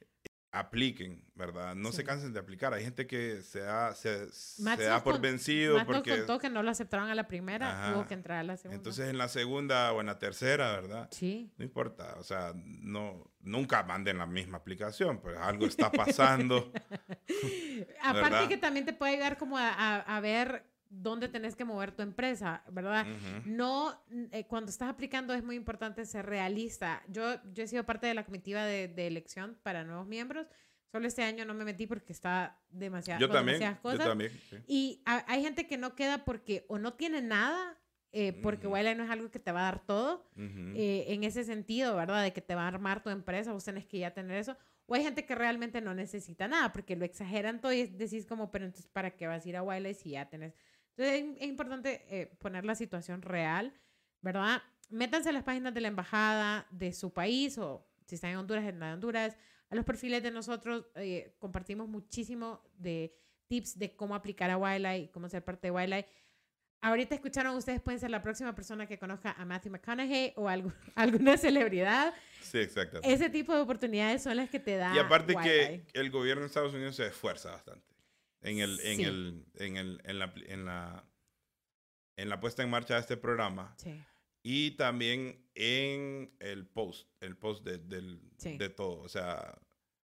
[0.53, 1.77] Apliquen, ¿verdad?
[1.77, 2.75] No se cansen de aplicar.
[2.75, 4.27] Hay gente que se da, se,
[4.59, 6.17] da nos por con- vencido nos porque...
[6.19, 7.93] contó que no lo aceptaron a la primera, Ajá.
[7.95, 8.77] tuvo que entrar a la segunda.
[8.77, 11.09] Entonces en la segunda o en la tercera, ¿verdad?
[11.13, 11.53] sí.
[11.57, 16.73] No importa, o sea, no, nunca manden la misma aplicación, pues algo está pasando.
[18.03, 21.93] Aparte que también te puede ayudar como a, a- a ver dónde tenés que mover
[21.93, 23.07] tu empresa, ¿verdad?
[23.07, 23.49] Ujú.
[23.51, 23.99] No,
[24.33, 27.03] eh, cuando estás aplicando es muy importante ser realista.
[27.09, 30.47] Yo, yo he sido parte de la comitiva de, de elección para nuevos miembros.
[30.91, 34.07] Solo este año no me metí porque está demasiado, Yo también, demasiadas yo cosas.
[34.09, 34.33] también.
[34.51, 34.57] sí.
[34.67, 37.79] Y ha- hay gente que no queda porque o no tiene nada,
[38.11, 38.75] eh, porque Ujú.
[38.75, 40.73] Wildlife no es algo que te va a dar todo, Ujú.
[40.75, 42.25] eh, en ese sentido, ¿verdad?
[42.25, 44.57] De que te va a armar tu empresa, vos tenés que ya tener eso.
[44.87, 48.51] O hay gente que realmente no necesita nada, porque lo exageran todo y decís como,
[48.51, 50.53] pero entonces, ¿para qué vas a ir a Wildlife si ya tenés?
[50.97, 53.73] Entonces, es, importante eh, poner la situación real,
[54.21, 54.63] ¿verdad?
[54.91, 58.65] Métanse a las páginas de la embajada de su país o si están en Honduras,
[58.65, 59.37] en la de Honduras,
[59.71, 63.15] a los perfiles de nosotros, eh, compartimos muchísimo de
[63.47, 66.09] tips de cómo aplicar a Wildlife, cómo ser parte de Wildlife.
[66.83, 70.73] Ahorita escucharon, ustedes pueden ser la próxima persona que conozca a Matthew McConaughey o algo-
[70.97, 72.13] alguna celebridad.
[72.41, 73.01] Sí, exacto.
[73.03, 75.85] Ese tipo de oportunidades son las que te da Y aparte Wildlife.
[75.93, 77.90] que el gobierno de Estados Unidos se esfuerza bastante
[78.43, 79.05] en, el, en, Sí.
[79.05, 81.05] el, en, el, en, la, en, la,
[82.17, 84.03] en la puesta en marcha de este programa Sí,
[84.43, 88.57] y también en el post, el post de, del- Sí.
[88.57, 89.01] de todo.
[89.01, 89.61] O sea,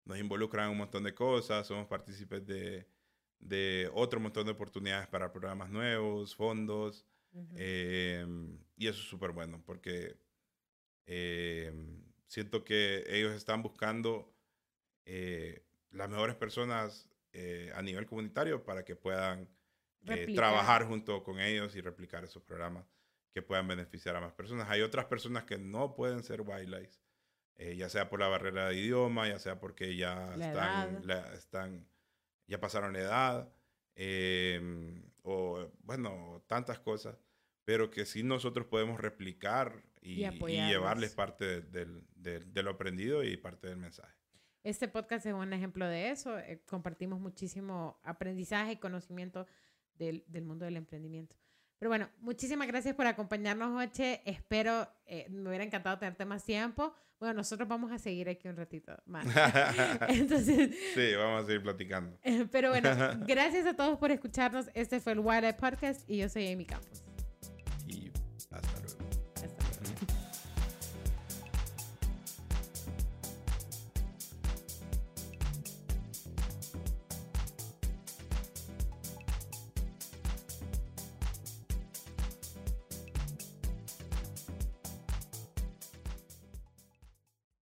[0.04, 2.88] nos involucran en un montón de cosas, somos partícipes de,
[3.38, 7.06] de otro montón de oportunidades para programas nuevos, fondos.
[7.56, 8.26] Eh,
[8.76, 10.16] y eso es súper bueno porque
[11.06, 11.72] eh,
[12.26, 14.34] siento que ellos están buscando
[15.04, 19.48] eh, las mejores personas eh, a nivel comunitario para que puedan
[20.06, 22.84] eh, trabajar junto con ellos y replicar esos programas
[23.32, 24.68] que puedan beneficiar a más personas.
[24.68, 26.98] Hay otras personas que no pueden ser wildlife,
[27.56, 31.02] eh, ya sea por la barrera de idioma, ya sea porque ya La están, edad.
[31.04, 31.88] la- están,
[32.46, 33.52] ya pasaron la edad,
[33.94, 34.60] eh,
[35.22, 37.16] o bueno, tantas cosas,
[37.64, 40.72] pero que sí nosotros podemos replicar y, Y y apoyarlos.
[40.72, 44.18] llevarles parte de, de lo aprendido y parte del mensaje.
[44.62, 46.38] Este podcast es un ejemplo de eso.
[46.38, 49.46] eh, compartimos muchísimo aprendizaje y conocimiento
[49.94, 51.36] del, del mundo del emprendimiento.
[51.78, 54.22] Pero bueno, muchísimas gracias por acompañarnos, Oche.
[54.24, 56.94] Espero, eh, me hubiera encantado tenerte más tiempo.
[57.18, 59.26] Bueno, nosotros vamos a seguir aquí un ratito más.
[60.08, 62.16] Entonces, sí, vamos a seguir platicando.
[62.22, 62.88] eh, pero bueno,
[63.26, 64.70] gracias a todos por escucharnos.
[64.74, 67.04] Este fue el Wild Podcast y yo soy Amy Campos.